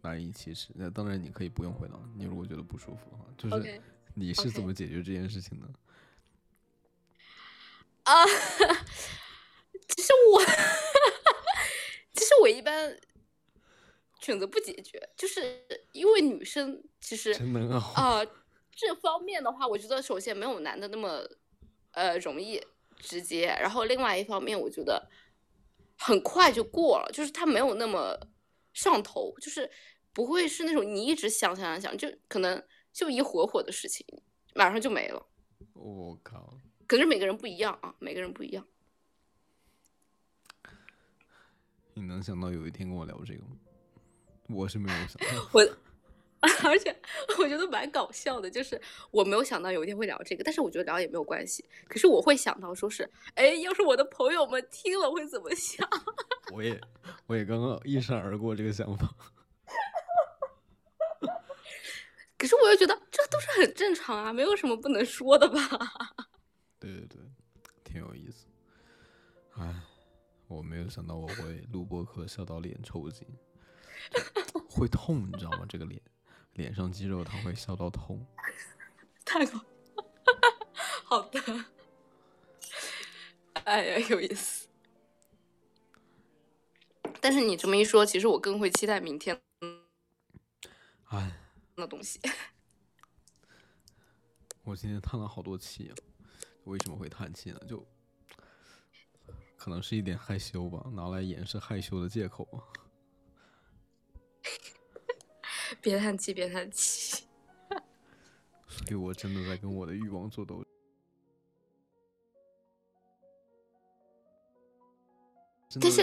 [0.00, 0.72] 难以启齿。
[0.74, 3.80] 那当然你可以不用回答，你如果觉得不舒服的话，就是
[4.14, 5.68] 你是怎么解决这件事情的？
[8.10, 8.24] 啊，
[9.86, 10.42] 其实我
[12.14, 12.98] 其实我一般
[14.20, 15.62] 选择不解决，就是
[15.92, 17.32] 因为女生其实
[17.94, 18.26] 啊。
[18.74, 21.20] 这方面的话，我觉得首先没有男的那么，
[21.92, 22.60] 呃，容易
[22.96, 23.46] 直接。
[23.60, 25.08] 然后另外一方面，我觉得
[25.98, 28.18] 很快就过了，就是他没有那么
[28.72, 29.70] 上头，就是
[30.12, 32.62] 不会是那种你一直想想想想，就可能
[32.92, 34.06] 就一会会的事情，
[34.54, 35.26] 马上就没了。
[35.74, 36.54] 我靠！
[36.86, 38.66] 可是每个人不一样啊，每个人不一样。
[41.94, 43.56] 你能想到有一天跟我聊这个吗？
[44.48, 45.48] 我是没有想到。
[45.52, 45.76] 我，
[46.66, 46.94] 而且
[47.38, 48.80] 我觉得蛮搞笑的，就是
[49.10, 51.64] 我没有想到有一天会聊这个，但是我觉得聊也没有关系。
[51.88, 55.88] 可是我会想到说是，哎，要是我的朋友们听了会怎么想？
[56.52, 56.80] 我也，
[57.26, 59.08] 我也刚刚一闪而过这个想法。
[62.36, 65.60] 可是我又觉得这都是很正常啊，没有什么不能说的吧？
[66.80, 67.20] 对对对，
[67.84, 68.46] 挺有意思。
[69.54, 69.72] 哎，
[70.48, 73.24] 我没有想到我会录播课笑到脸抽筋，
[74.68, 75.64] 会痛，你知道吗？
[75.68, 76.02] 这个脸，
[76.54, 78.24] 脸上肌肉它会笑到痛。
[79.24, 79.64] 太好，
[81.04, 81.64] 好的。
[83.64, 84.68] 哎呀，有意思。
[87.20, 89.40] 但是你这么一说，其实我更会期待明天。
[91.08, 91.38] 哎。
[91.74, 92.20] 那东西，
[94.62, 95.94] 我今天叹了好多气啊！
[96.64, 97.58] 为什么会叹气呢？
[97.66, 97.84] 就
[99.56, 102.46] 可能是一点害羞吧，拿来掩饰害羞的借口。
[105.82, 107.26] 别叹气，别叹气。
[108.66, 110.66] 所以我真的在跟我的欲望做斗争。
[115.80, 116.02] 但是，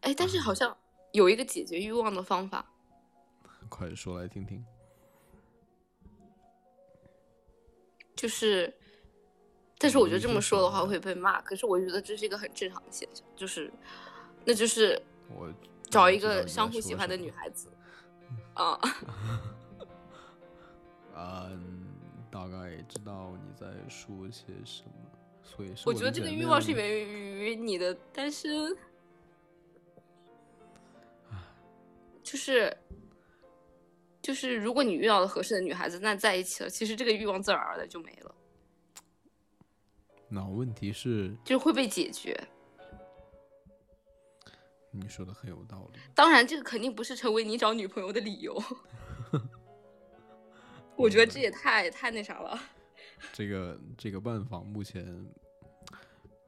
[0.00, 0.76] 哎，但是好像
[1.12, 2.64] 有一个解决欲望的方法。
[3.68, 4.64] 快说来听听。
[8.16, 8.74] 就是，
[9.76, 11.40] 但是我觉得这么说的话会被骂。
[11.42, 13.70] 可是我觉得这是一个很正常的现象，就是，
[14.44, 15.52] 那就是我
[15.90, 17.68] 找一个相互喜欢的女孩子。
[18.58, 18.78] 啊，
[21.16, 21.86] 嗯，
[22.30, 24.90] 大概知道你在说些什么，
[25.42, 28.76] 所以我觉得这个欲望是源于你的单身，
[32.22, 32.76] 就是。
[34.20, 38.34] 就是，如果你遇到了合适的女孩子，那在一起了，其实这个欲望自然而然就没了。
[40.28, 42.38] 那问题是，就会被解决。
[44.90, 46.00] 你说的很有道理。
[46.14, 48.62] 当然，这个肯定不是成为你找女朋友的理由。
[50.96, 52.60] 我觉得这也太太那啥了。
[53.32, 55.04] 这个这个办法目前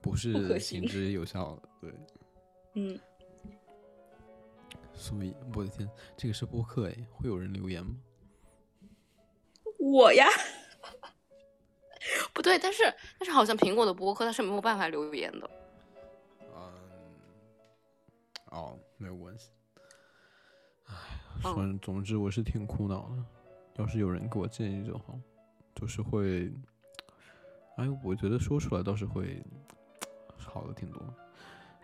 [0.00, 1.94] 不是行之有效的，对。
[2.74, 2.98] 嗯。
[4.94, 7.94] 所以，我的天，这个是播客哎，会有人留言吗？
[9.78, 10.28] 我呀，
[12.34, 12.82] 不对，但是
[13.18, 15.50] 但是好像苹果的播客它是没有办法留言的。
[18.50, 19.50] 嗯，哦，没有关系。
[20.86, 20.94] 哎，
[21.42, 23.24] 反正总之我是挺苦恼的。
[23.76, 25.18] 要是有人给我建议就好，
[25.74, 26.52] 就是会，
[27.76, 29.42] 哎，我觉得说出来倒是会
[30.36, 31.02] 好的挺多。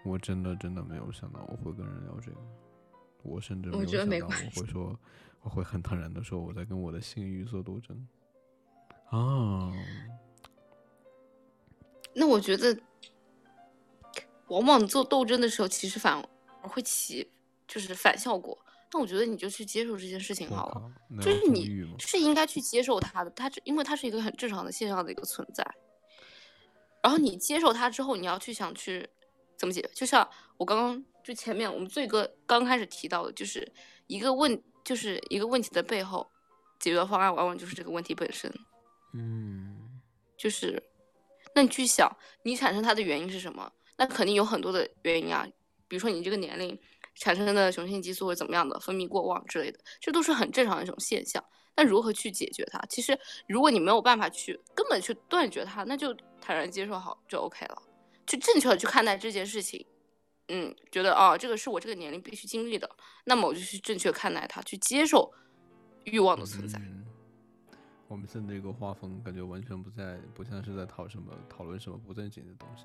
[0.04, 2.36] 我真的真的没有想到我会跟人聊这个。
[3.22, 4.98] 我甚至没有想到我会说，
[5.40, 8.06] 我会很坦然的说我在跟我的性欲做斗争
[9.10, 9.72] 啊。
[12.14, 12.78] 那我觉得，
[14.48, 16.28] 往往做斗争的时候，其实反而
[16.68, 17.30] 会起
[17.66, 18.58] 就是反效果。
[18.92, 25.66] 那我觉得你就去接受这件事情好了，就是你是应该去接受它的，它因为它是一个很正常的现象的一个存在。
[27.02, 29.08] 然后你接受它之后，你要去想去
[29.56, 31.04] 怎么解决，就像我刚刚。
[31.26, 33.68] 就前面我们最哥刚开始提到的，就是
[34.06, 36.24] 一个问，就是一个问题的背后，
[36.78, 38.48] 解决方案往往就是这个问题本身。
[39.12, 40.00] 嗯，
[40.38, 40.80] 就是，
[41.52, 42.08] 那你去想，
[42.44, 43.72] 你产生它的原因是什么？
[43.96, 45.44] 那肯定有很多的原因啊，
[45.88, 46.78] 比如说你这个年龄
[47.14, 51.42] 产生的雄性激素或怎么样的分泌过旺之类的，这都是很正常的一种现象。
[51.76, 52.78] 那如何去解决它？
[52.88, 57.82] 其实，如果你没有办法去根本去断绝它，那就坦然接受好就 OK 了，
[58.26, 59.84] 去正确的去看待这件事情。
[60.48, 62.88] 嗯，觉得啊，这个是我这个年龄必须经历的，
[63.24, 65.30] 那么我就去正确看待它，去接受
[66.04, 66.80] 欲望的存在。
[68.08, 72.84] 我们现在这个画风感觉完全不在，不像是在讨什么讨论什么不正经的东西，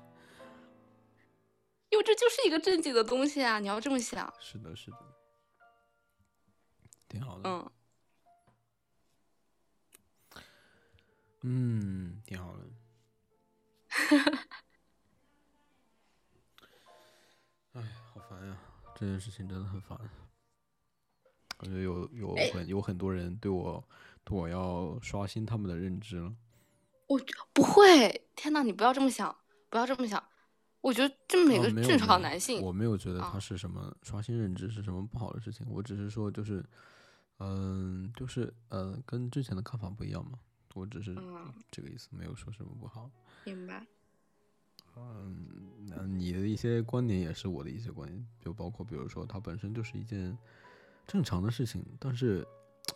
[1.92, 3.58] 因为这就是一个正经的东西啊！
[3.58, 4.32] 你要这么想。
[4.40, 4.96] 是的，是的，
[7.06, 7.50] 挺好的。
[7.50, 7.70] 嗯，
[11.42, 12.64] 嗯，挺好的。
[17.74, 17.82] 哎，
[18.14, 18.56] 好烦呀！
[18.94, 19.98] 这件事情真的很烦。
[21.58, 23.86] 感觉有有很有很多人对我
[24.24, 26.34] 对我要刷新他们的认知了。
[27.06, 27.20] 我
[27.52, 29.36] 不会，天呐，你不要这么想，
[29.68, 30.26] 不要这么想。
[30.82, 35.66] 我觉得这么一个正常男性，我没有觉得他是什么刷新认知是什么不好的事情。
[35.70, 36.62] 我只是说，就是
[37.38, 40.38] 嗯，就是呃，跟之前的看法不一样嘛。
[40.74, 41.14] 我只是
[41.70, 43.10] 这个意思，没有说什么不好。
[43.44, 43.86] 明白。
[44.96, 45.46] 嗯，
[45.86, 50.36] 那你的一些观点也是我的一些观点，就包括比如说它本身就是一件
[51.06, 52.46] 正常的事情，但是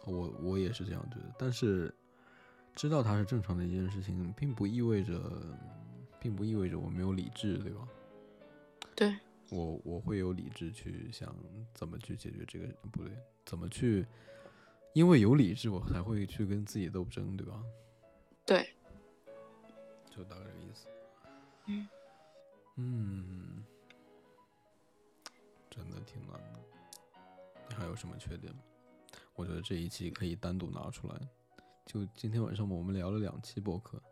[0.05, 1.95] 我我也是这样觉得，但是
[2.75, 5.57] 知道它是正常的一件事情，并不意味着，
[6.21, 7.89] 并不意味着我没有理智，对吧？
[8.95, 9.17] 对，
[9.51, 11.35] 我我会有理智去想
[11.75, 13.13] 怎么去解决这个，不对，
[13.45, 14.07] 怎么去，
[14.95, 17.63] 因为有理智，我才会去跟自己斗争，对吧？
[18.45, 18.71] 对，
[20.11, 20.87] 就大概这个意思。
[21.67, 21.89] 嗯
[22.77, 23.65] 嗯，
[25.69, 26.61] 真的挺难的。
[27.69, 28.61] 你还有什么缺点吗？
[29.35, 31.21] 我觉得这一期可以单独拿出来。
[31.85, 34.03] 就今天晚上我们聊了两期播客，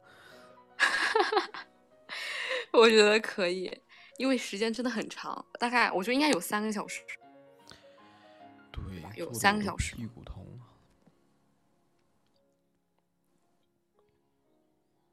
[2.77, 3.81] 我觉得可以，
[4.19, 7.03] 因为时间真的很长，大概我觉得应该有三个小时。
[8.73, 8.83] 对，
[9.17, 10.45] 有三个小时屁股痛。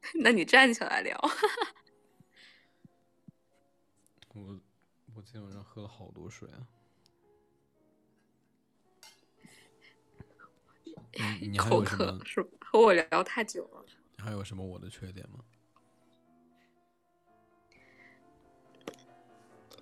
[0.20, 1.16] 那你站起来聊。
[4.34, 4.60] 我
[5.14, 6.66] 我今天晚上喝了好多水啊。
[11.40, 12.24] 你你 还口有什么渴？
[12.24, 12.48] 是吧？
[12.60, 13.84] 和我聊太久了。
[14.16, 15.44] 你还有什么我的缺点吗？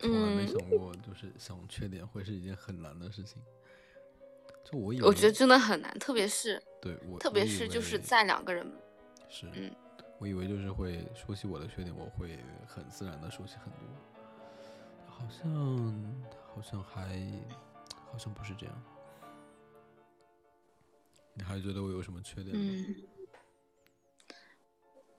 [0.01, 3.40] 从来没嗯想过，就是想缺点会是一件很难的事情。
[4.64, 8.66] 就我以为，我觉得真的很难，特别是对我，特别是就是在两个人，
[9.28, 9.70] 是，嗯
[10.18, 13.80] 我以为就是会说起我的缺点，我会很自然的说起很多，
[15.07, 16.24] 好像
[16.55, 17.18] 好像还
[18.11, 18.82] 好像不是这样。
[21.32, 22.62] 你还觉得我有什么缺点吗？
[22.62, 22.96] 嗯，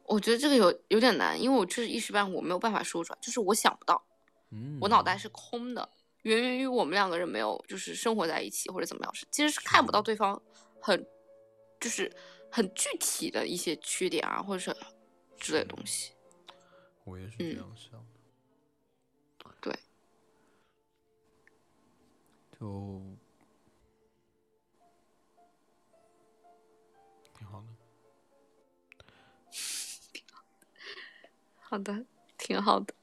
[0.05, 4.03] 我觉得这个有有点难，因为我这一时半会我没有办法说出来，就是我想不到，
[4.52, 5.89] 嗯，我脑袋是空的，
[6.24, 10.39] 源源于我们两个人没有就是生活在一起或者怎么样，是其实是看不到对方
[10.80, 11.06] 很
[11.80, 12.12] 就是
[12.52, 14.76] 很具体的一些缺点啊，或者是
[15.38, 16.14] 之类的东西。
[17.04, 18.06] 我也是这嗯样想的。
[19.60, 19.74] 对，
[22.60, 23.02] 就
[27.38, 27.68] 挺好的。
[31.60, 32.06] 好的，
[32.38, 32.93] 挺好的。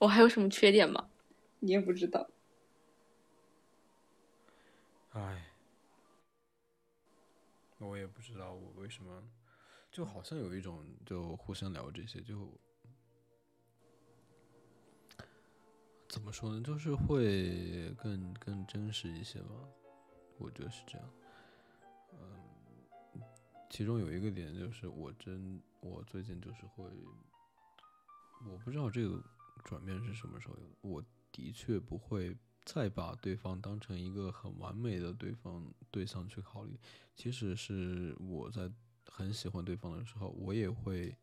[0.00, 1.10] 我还有什么缺点吗？
[1.58, 2.26] 你也不知道。
[5.10, 5.52] 唉，
[7.78, 9.22] 我也不知道我为什么，
[9.92, 12.50] 就好像有一种就互相聊这些，就
[16.08, 19.50] 怎么说呢，就是会更更真实一些吧，
[20.38, 21.10] 我觉得是这样。
[22.12, 23.22] 嗯，
[23.68, 26.84] 其中有一个点就是我真我最近就是会，
[28.46, 29.22] 我不知道这个
[29.64, 36.78] 转变是什么时候有的，我的确不会再把对方当成一个很完美的对方对象去考虑。
[37.14, 38.70] 即使是我在
[39.06, 41.16] 很喜欢对方的时候，我也会，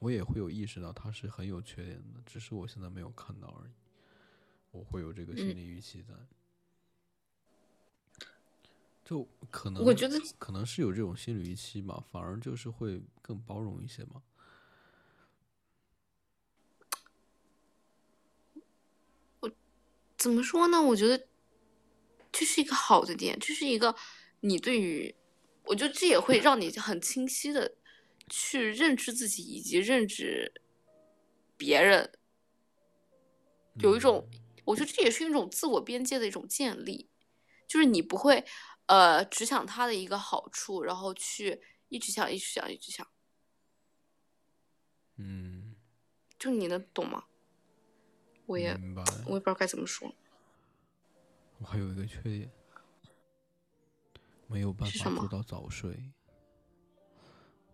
[0.00, 3.72] 我也会有意识到他是很有缺点的，只是我现在没有看到而已。
[4.70, 6.14] 我会有这个心嗯理预期在，
[9.04, 14.20] 就可能我觉得可能是有这种心理预期吧，反而就是会更包容一些嘛。
[20.24, 20.80] 怎么说呢？
[20.80, 21.28] 我觉得
[22.32, 23.94] 这是一个好的点，这是一个
[24.40, 25.14] 你对于，
[25.64, 27.76] 我觉得这也会让你很清晰的
[28.30, 30.50] 去认知自己以及认知
[31.58, 32.10] 别人，
[33.74, 34.26] 有一种，
[34.64, 37.10] 我觉得这也是一种自我边界的一种建立，
[37.68, 38.46] 就是你不会
[38.86, 41.60] 呃只想他的一个好处，然后去
[41.90, 43.06] 一直想，一直想，一直想，
[45.18, 45.76] 嗯，
[46.38, 47.26] 就你能懂吗？
[48.46, 48.78] 我也。
[49.26, 50.14] 我也不知道该怎么说，
[51.58, 52.50] 我还有一个缺点，
[54.46, 56.12] 没有办法做到早睡。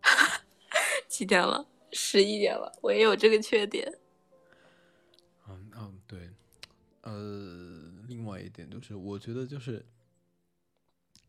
[1.07, 1.67] 几点了？
[1.91, 3.99] 十一点了，我也有这个缺点。
[5.47, 6.29] 嗯嗯，对，
[7.01, 9.85] 呃，另外一点就是，我觉得就是，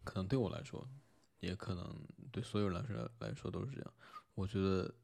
[0.05, 0.89] 可能对我来说，
[1.41, 2.01] 也可能
[2.31, 3.93] 对所有人来说来说都是这样。
[4.35, 4.95] 我觉得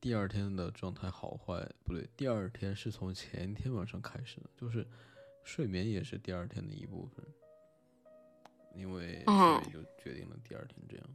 [0.00, 4.86] 第二天的状态好坏不对，第二天是从前一天晚上开始的，就是
[5.42, 7.26] 睡眠也是第二天的一部分，
[8.74, 11.06] 因为所以就决定了第二天这样。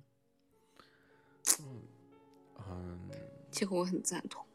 [1.60, 1.82] 嗯
[2.70, 3.10] 嗯。
[3.52, 4.46] 这个我很赞同。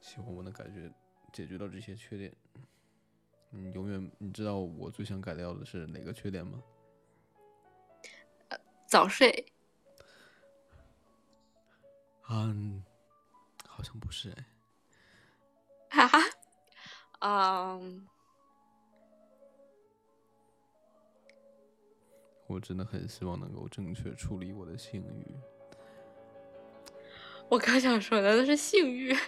[0.00, 0.92] 喜欢我的感觉
[1.32, 2.34] 解决到这些缺点。
[3.50, 6.60] 你永远你知道我最想改掉的是哪个缺点吗？
[8.88, 9.46] 早睡，
[12.28, 12.93] 嗯，好
[13.84, 14.44] 像不是哎。
[17.20, 18.04] 嗯，
[22.48, 25.24] 我真的很希望能够正确处理我的性欲。
[27.48, 29.14] 我刚想说的那是性欲。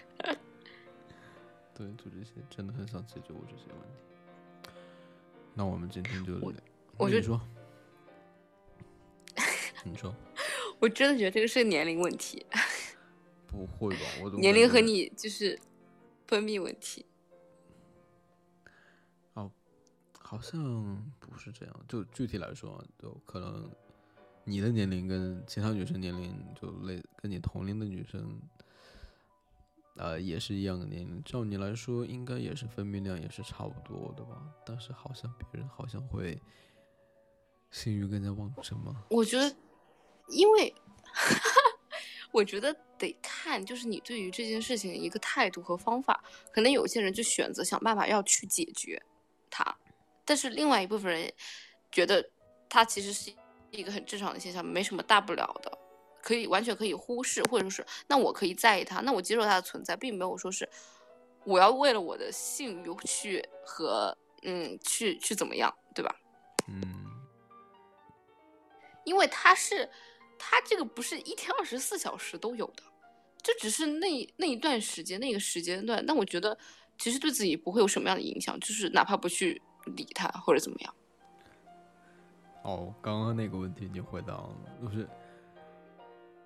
[1.72, 3.86] 对，就这些，真的很想解决我这些问题。
[5.54, 6.60] 那我们今天就我聊
[6.96, 10.12] 我觉得那你说，你说
[10.78, 12.44] 我真的觉得这个是个年龄问题，
[13.56, 14.02] 不会吧？
[14.22, 15.58] 我总年龄和你就是
[16.26, 17.06] 分泌问题。
[19.34, 19.50] 哦
[20.20, 20.60] 好像
[21.20, 21.84] 不是这样。
[21.88, 23.70] 就具体来说，就可能
[24.44, 28.40] 你的年龄跟其他女生年龄就类跟你同龄的女生，
[29.94, 31.22] 呃，也是一样的年龄。
[31.24, 34.52] 照你来说，应该也是分泌量也是差不多的吧？
[34.64, 36.40] 但是好像别人好像会
[37.70, 39.04] 性欲更加旺盛吗？
[39.10, 39.56] 我觉得，
[40.28, 40.74] 因为
[42.36, 46.22] 我觉得得看，就是你对于这件事情一个态度和方法。
[46.52, 49.02] 可能有些人就选择想办法要去解决
[49.48, 49.74] 它。
[50.22, 51.32] 但是另外一部分人
[51.90, 52.28] 觉得
[52.68, 53.32] 它其实是
[53.70, 55.78] 一个很正常的现象，没什么大不了的，
[56.20, 60.68] 可以完全可以忽视，或者说是那我可以在意它，那我接受它的存在，并没有说是
[61.42, 66.14] 我要为了我的性欲去和嗯去去怎么样，对吧？
[66.68, 66.82] 嗯，
[69.04, 69.88] 因为它是
[70.38, 72.82] 它这个不是一天二十四小时都有的，
[73.42, 76.56] 这只是那那一段时间那个时间段，那我觉得
[76.98, 79.60] 其实对自己不会有什么样的影响，就是哪怕不去。
[79.94, 80.94] 理他或者怎么样？
[82.64, 85.08] 哦，刚刚那个问题你回答了，就是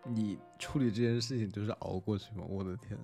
[0.04, 2.44] 你处理这件事情就是熬过去吗？
[2.46, 2.98] 我的天！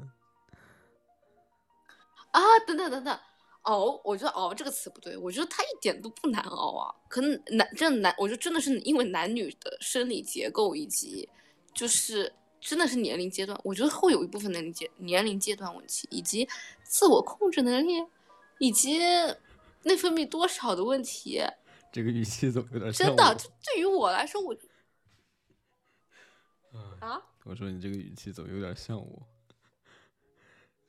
[2.32, 3.18] 啊，等等等等，
[3.66, 6.94] 熬，我觉得“熬”这个词不对，我觉得它一点都不难熬啊。
[7.08, 11.28] 可能男，真的男，我觉得真的是因为男女的生理结构以及
[11.72, 16.48] 就是真的是年龄阶段，我觉得会有一部分年龄阶年龄阶段问题，以及
[16.82, 18.04] 自我控制能力，
[18.58, 18.98] 以及。
[19.82, 21.40] 内分泌多少的问题？
[21.92, 23.32] 这个语气怎么有点真的？
[23.36, 24.52] 就对于我来说，我
[26.98, 29.22] 啊，我说你这个语气怎么有点像我？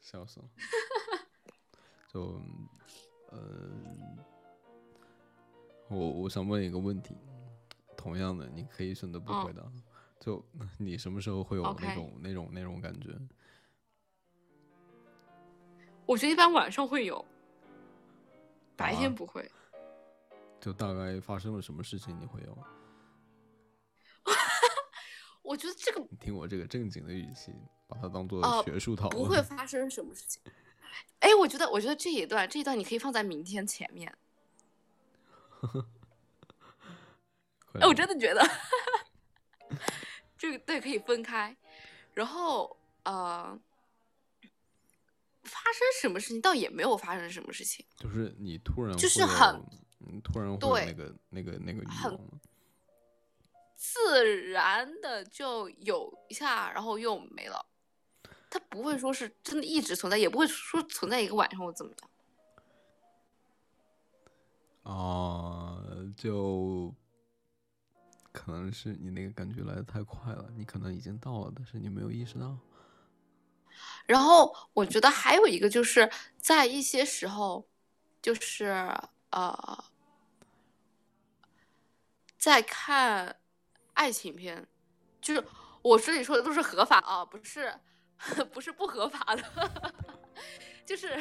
[0.02, 0.46] 笑死了。
[2.18, 2.42] 就，
[3.30, 3.70] 呃，
[5.88, 7.16] 我我想问一个问题，
[7.96, 9.62] 同样的，你可以选择不回答。
[10.20, 10.44] 就
[10.80, 13.16] 你什么时候会有那种那种那种感觉？
[16.08, 17.24] 我觉得一般晚上会有。
[18.76, 19.52] 白天不会，
[20.60, 22.58] 就大概发生了什么事情你会有？
[25.44, 27.54] 我觉得这个，你听我这个正经的语气，
[27.88, 29.22] 把它当做学术讨论。
[29.24, 30.42] 不会发生什么事情。
[31.20, 34.14] 哎，我觉得，我觉得这一段，这一段你可以放在明天前面。
[37.80, 38.46] 哎，我真的觉得，
[40.38, 41.56] 这个对可以分开。
[42.14, 43.58] 然后，呃。
[45.44, 49.64] 发生什么事情倒也没有发生什么事情，就是你突然就是很，
[50.22, 52.20] 突然会那个那个那个欲望，
[53.74, 57.66] 自然的就有一下，然后又没了。
[58.50, 62.10] 它不会说是真的一直存在，也不会说存在一个晚上或怎么样。
[64.84, 65.84] 啊，
[66.16, 66.96] 就
[68.32, 72.58] 可能是你那个感觉来的太快了，你可能已经到了，但是你没有意识到。
[74.06, 77.68] 然后我觉得还有一个就是在一些时候，
[78.22, 78.66] 就是
[79.32, 79.84] 呃，
[82.38, 83.42] 在看
[83.94, 84.66] 爱情片，
[85.20, 85.46] 就是
[85.82, 87.78] 我这里说的都是合法啊，不是
[88.52, 89.94] 不是不合法的，
[90.86, 91.20] 就是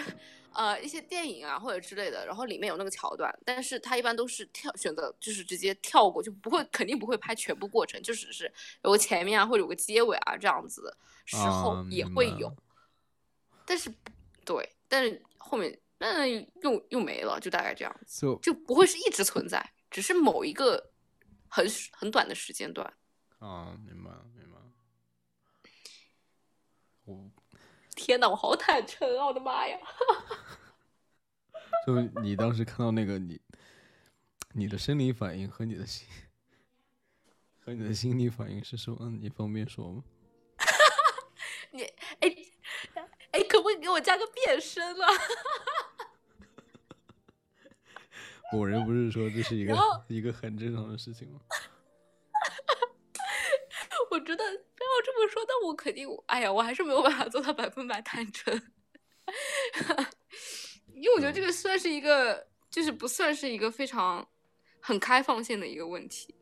[0.52, 8.52] 呃一些电影啊或者之类的，然后里面有那个桥段，但是他一般都是跳选择就是直接跳过，就不会肯定不会拍全部过程，就只是
[8.82, 12.54] 有个前面啊或者有个结尾啊这样子的时候也会有。
[13.66, 13.92] 但是，
[14.44, 20.92] 对，但是后面那又又没了，就大概这样子，就就不会是一直存在，只是某一个
[21.48, 22.86] 很很短的时间段。
[23.38, 24.62] 啊，明白了，明白了。
[27.04, 27.30] 我
[27.96, 29.26] 天哪，我好坦诚啊！
[29.26, 29.76] 我的妈呀！
[31.84, 33.40] 就你当时看到那个你，
[34.52, 36.06] 你的生理反应和你的心
[37.64, 39.10] 和你的心理反应是什么？
[39.10, 40.04] 你方便说吗？
[41.72, 41.82] 你
[42.20, 42.36] 哎。
[43.32, 45.08] 哎，可不可以给我加个变身啊？
[48.52, 49.74] 某人不是说这是一个
[50.08, 51.40] 一个很正常的事情吗？
[54.26, 58.52] 我觉得非要这么说，但我肯定，哎呀，我还是没有办法做到百分百坦诚，
[60.92, 64.28] 因为我觉得这个算是一个，就是不算是一个非常
[64.80, 66.34] 很开放性的一个问题。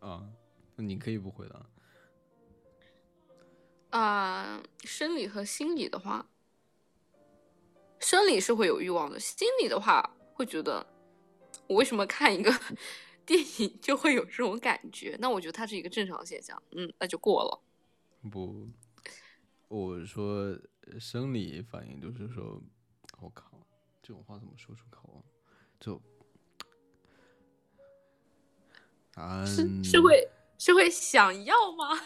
[0.00, 0.28] 啊，
[0.76, 1.66] 那你可以不回答。
[3.98, 6.28] 啊，生理和心理的话。
[7.98, 10.86] 生理是会有欲望的，心理的话会觉得，
[11.66, 12.52] 我为什么看一个
[13.24, 15.16] 电影就会有这种感觉？
[15.20, 17.60] 那我觉得它是一个正常现象，嗯，那就过了。
[18.30, 18.68] 不，
[19.68, 20.58] 我说
[21.00, 22.60] 生理反应就是说，
[23.20, 23.50] 我靠，
[24.02, 25.18] 这种话怎么说出口啊？
[25.80, 26.00] 就，
[29.14, 30.28] 啊，是是会
[30.58, 31.98] 是会想要吗？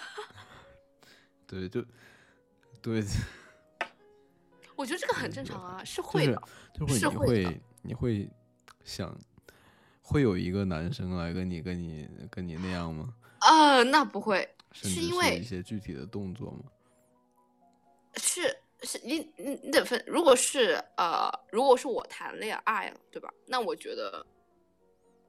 [1.47, 1.84] 对，就
[2.82, 3.05] 对。
[4.74, 6.43] 我觉得这个很正常啊， 是会的，
[6.74, 8.30] 就是你会你会
[8.84, 9.18] 想，
[10.09, 13.12] 会有一个男生来跟你跟你跟你那样吗？
[13.41, 16.61] 啊、那不会，是是因为一些具体的动作吗？
[18.15, 23.28] 是是你你你得分，如果是呃，如果是我谈恋爱了，对吧？
[23.47, 24.24] 那我觉得，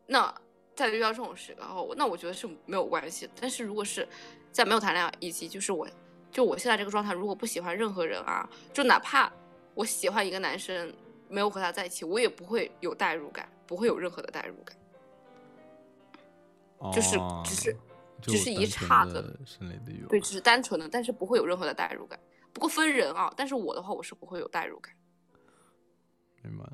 [0.05, 0.33] 那
[0.75, 3.31] 在遇到这种时候，那我觉得是没有关系的。
[3.41, 4.07] 但是如果是
[4.51, 5.87] 在没有谈恋爱，以及就是我
[6.31, 9.31] 就我现在这个状态，如果不喜欢任何人啊，就哪怕
[9.73, 10.93] 我喜欢一个男生，
[11.29, 14.77] 没有和他在一起，我也不会有代入感，不会有任何的代入感。
[16.93, 17.73] 就是哦只是
[18.21, 19.39] 就只是一刹的的。
[20.07, 22.19] 对，只是单纯的，但是不会有任何的代入感。
[22.53, 24.93] 不过分人啊，但是我的话，我是不会有代入感。
[26.43, 26.73] 明白了，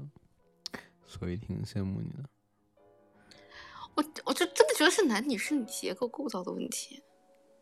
[1.06, 2.24] 所以挺羡慕你的。
[3.96, 7.04] 我我就真的觉得是男女生理结构构造的问题。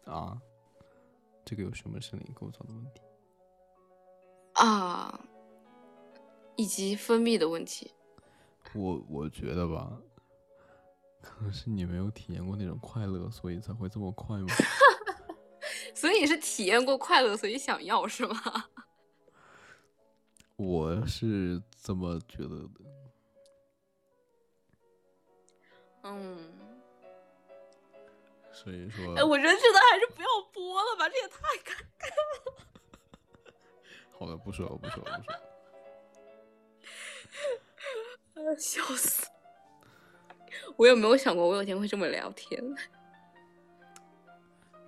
[0.06, 0.38] 啊，
[1.46, 3.02] 这个有什么生理构造的问题？
[4.54, 5.20] 啊，
[6.62, 7.92] 以及分泌的问题。
[8.76, 9.98] 我我觉得吧，
[11.20, 14.48] 可能是你没有体验过那种快乐，所以才会这么快吗？
[15.96, 18.36] 所以你是体验过快乐，所以想要是吗？
[20.56, 22.70] 我是这么觉得的。
[26.04, 26.54] 嗯，
[28.54, 32.06] 所以说，哎，我真觉得还是不要播了吧，这也太尴尬
[32.46, 32.68] 了
[34.20, 35.51] 好的，不说了，不说了，不说了。
[38.58, 39.28] 笑死！
[40.78, 42.62] 我也没有想过我有一天会这么聊天。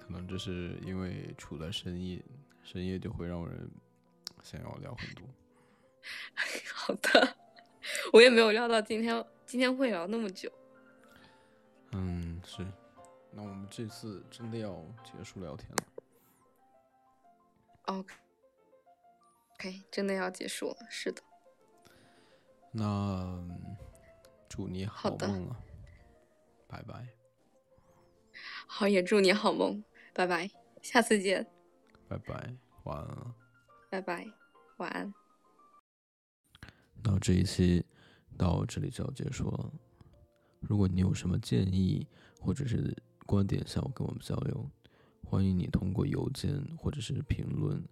[0.01, 2.21] 可能这是因为处在深夜，
[2.63, 3.69] 深夜就会让人
[4.43, 5.25] 想要聊很多。
[6.73, 7.37] 好的，
[8.11, 10.51] 我也没有料到今天今天会聊那么久。
[11.91, 12.65] 嗯，是。
[13.31, 15.77] 那我们这次真的要结束聊天了。
[17.85, 18.13] OK，OK，、
[19.89, 21.23] 真的要结束了，是的。
[22.75, 23.77] 那嗯
[24.49, 25.59] 祝你好梦啊！
[26.67, 27.07] 拜拜，
[28.65, 30.49] 好，也祝你好梦，拜拜，
[30.81, 31.45] 下次见，
[32.07, 33.35] 拜拜，晚安啊。
[33.91, 34.27] 拜拜，
[34.77, 35.13] 晚安。
[37.03, 37.85] 那这一期
[38.37, 39.71] 到这里就要结束了。
[40.59, 42.07] 如果你有什么建议
[42.39, 42.95] 或者是
[43.27, 44.67] 观点想要跟我们交流，
[45.23, 47.83] 欢迎你通过邮件或者是评论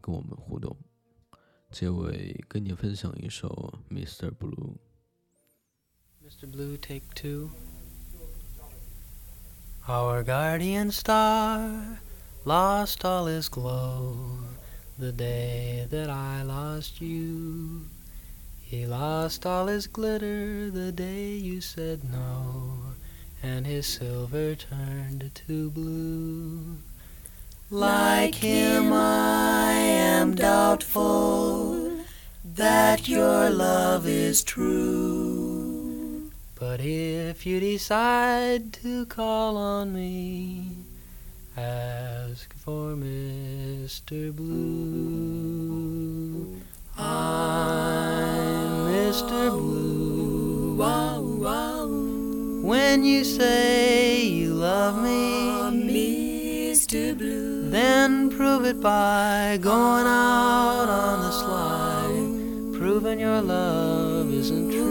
[0.00, 0.74] 跟我们互动。
[1.73, 4.31] 结尾跟你分享一首 Mr.
[4.31, 4.77] Blue。
[6.25, 6.45] Mr.
[6.45, 7.49] Blue, take two.
[9.87, 11.99] Our guardian star
[12.45, 14.15] lost all his glow
[14.99, 17.87] the day that I lost you.
[18.61, 22.93] He lost all his glitter the day you said no,
[23.41, 26.77] and his silver turned to blue.
[27.74, 31.90] Like him, I am doubtful
[32.44, 36.30] that your love is true.
[36.54, 40.84] But if you decide to call on me,
[41.56, 44.32] ask for Mr.
[44.32, 44.54] Blue.
[46.96, 49.50] I'm Mr.
[49.50, 49.74] Blue.
[52.62, 55.50] When you say you love me,
[56.72, 57.18] Mr.
[57.18, 64.84] Blue, then prove it by going out on the slide, proving your love isn't true.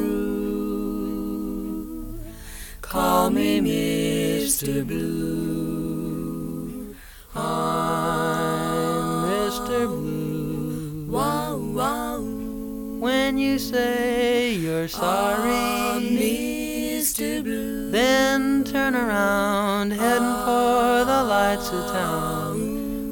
[2.81, 4.85] Call me Mr.
[4.85, 6.93] Blue.
[7.35, 9.87] I'm Mr.
[9.87, 11.05] Blue.
[11.09, 12.19] Wow, wow.
[12.19, 17.43] When you say you're sorry, ah, Mr.
[17.43, 21.02] Blue, then turn around, heading for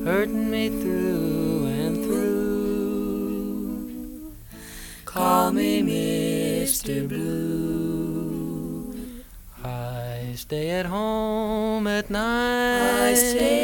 [0.04, 2.32] hurting me through and through.
[5.06, 7.08] Call me Mr.
[7.08, 8.96] Blue.
[9.64, 13.61] I stay at home at night.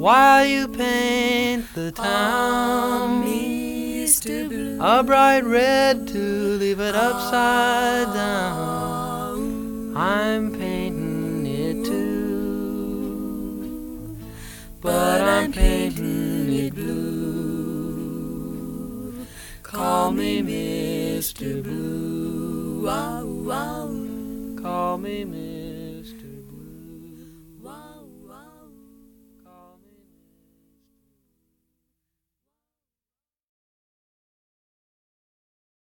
[0.00, 3.22] While you paint the town.
[4.80, 9.94] A bright red to leave it upside down.
[9.94, 12.96] I'm painting it too,
[14.80, 18.06] but I'm painting it blue.
[19.62, 21.62] Call me Mr.
[21.62, 22.86] Blue.
[24.62, 25.49] Call me Mr.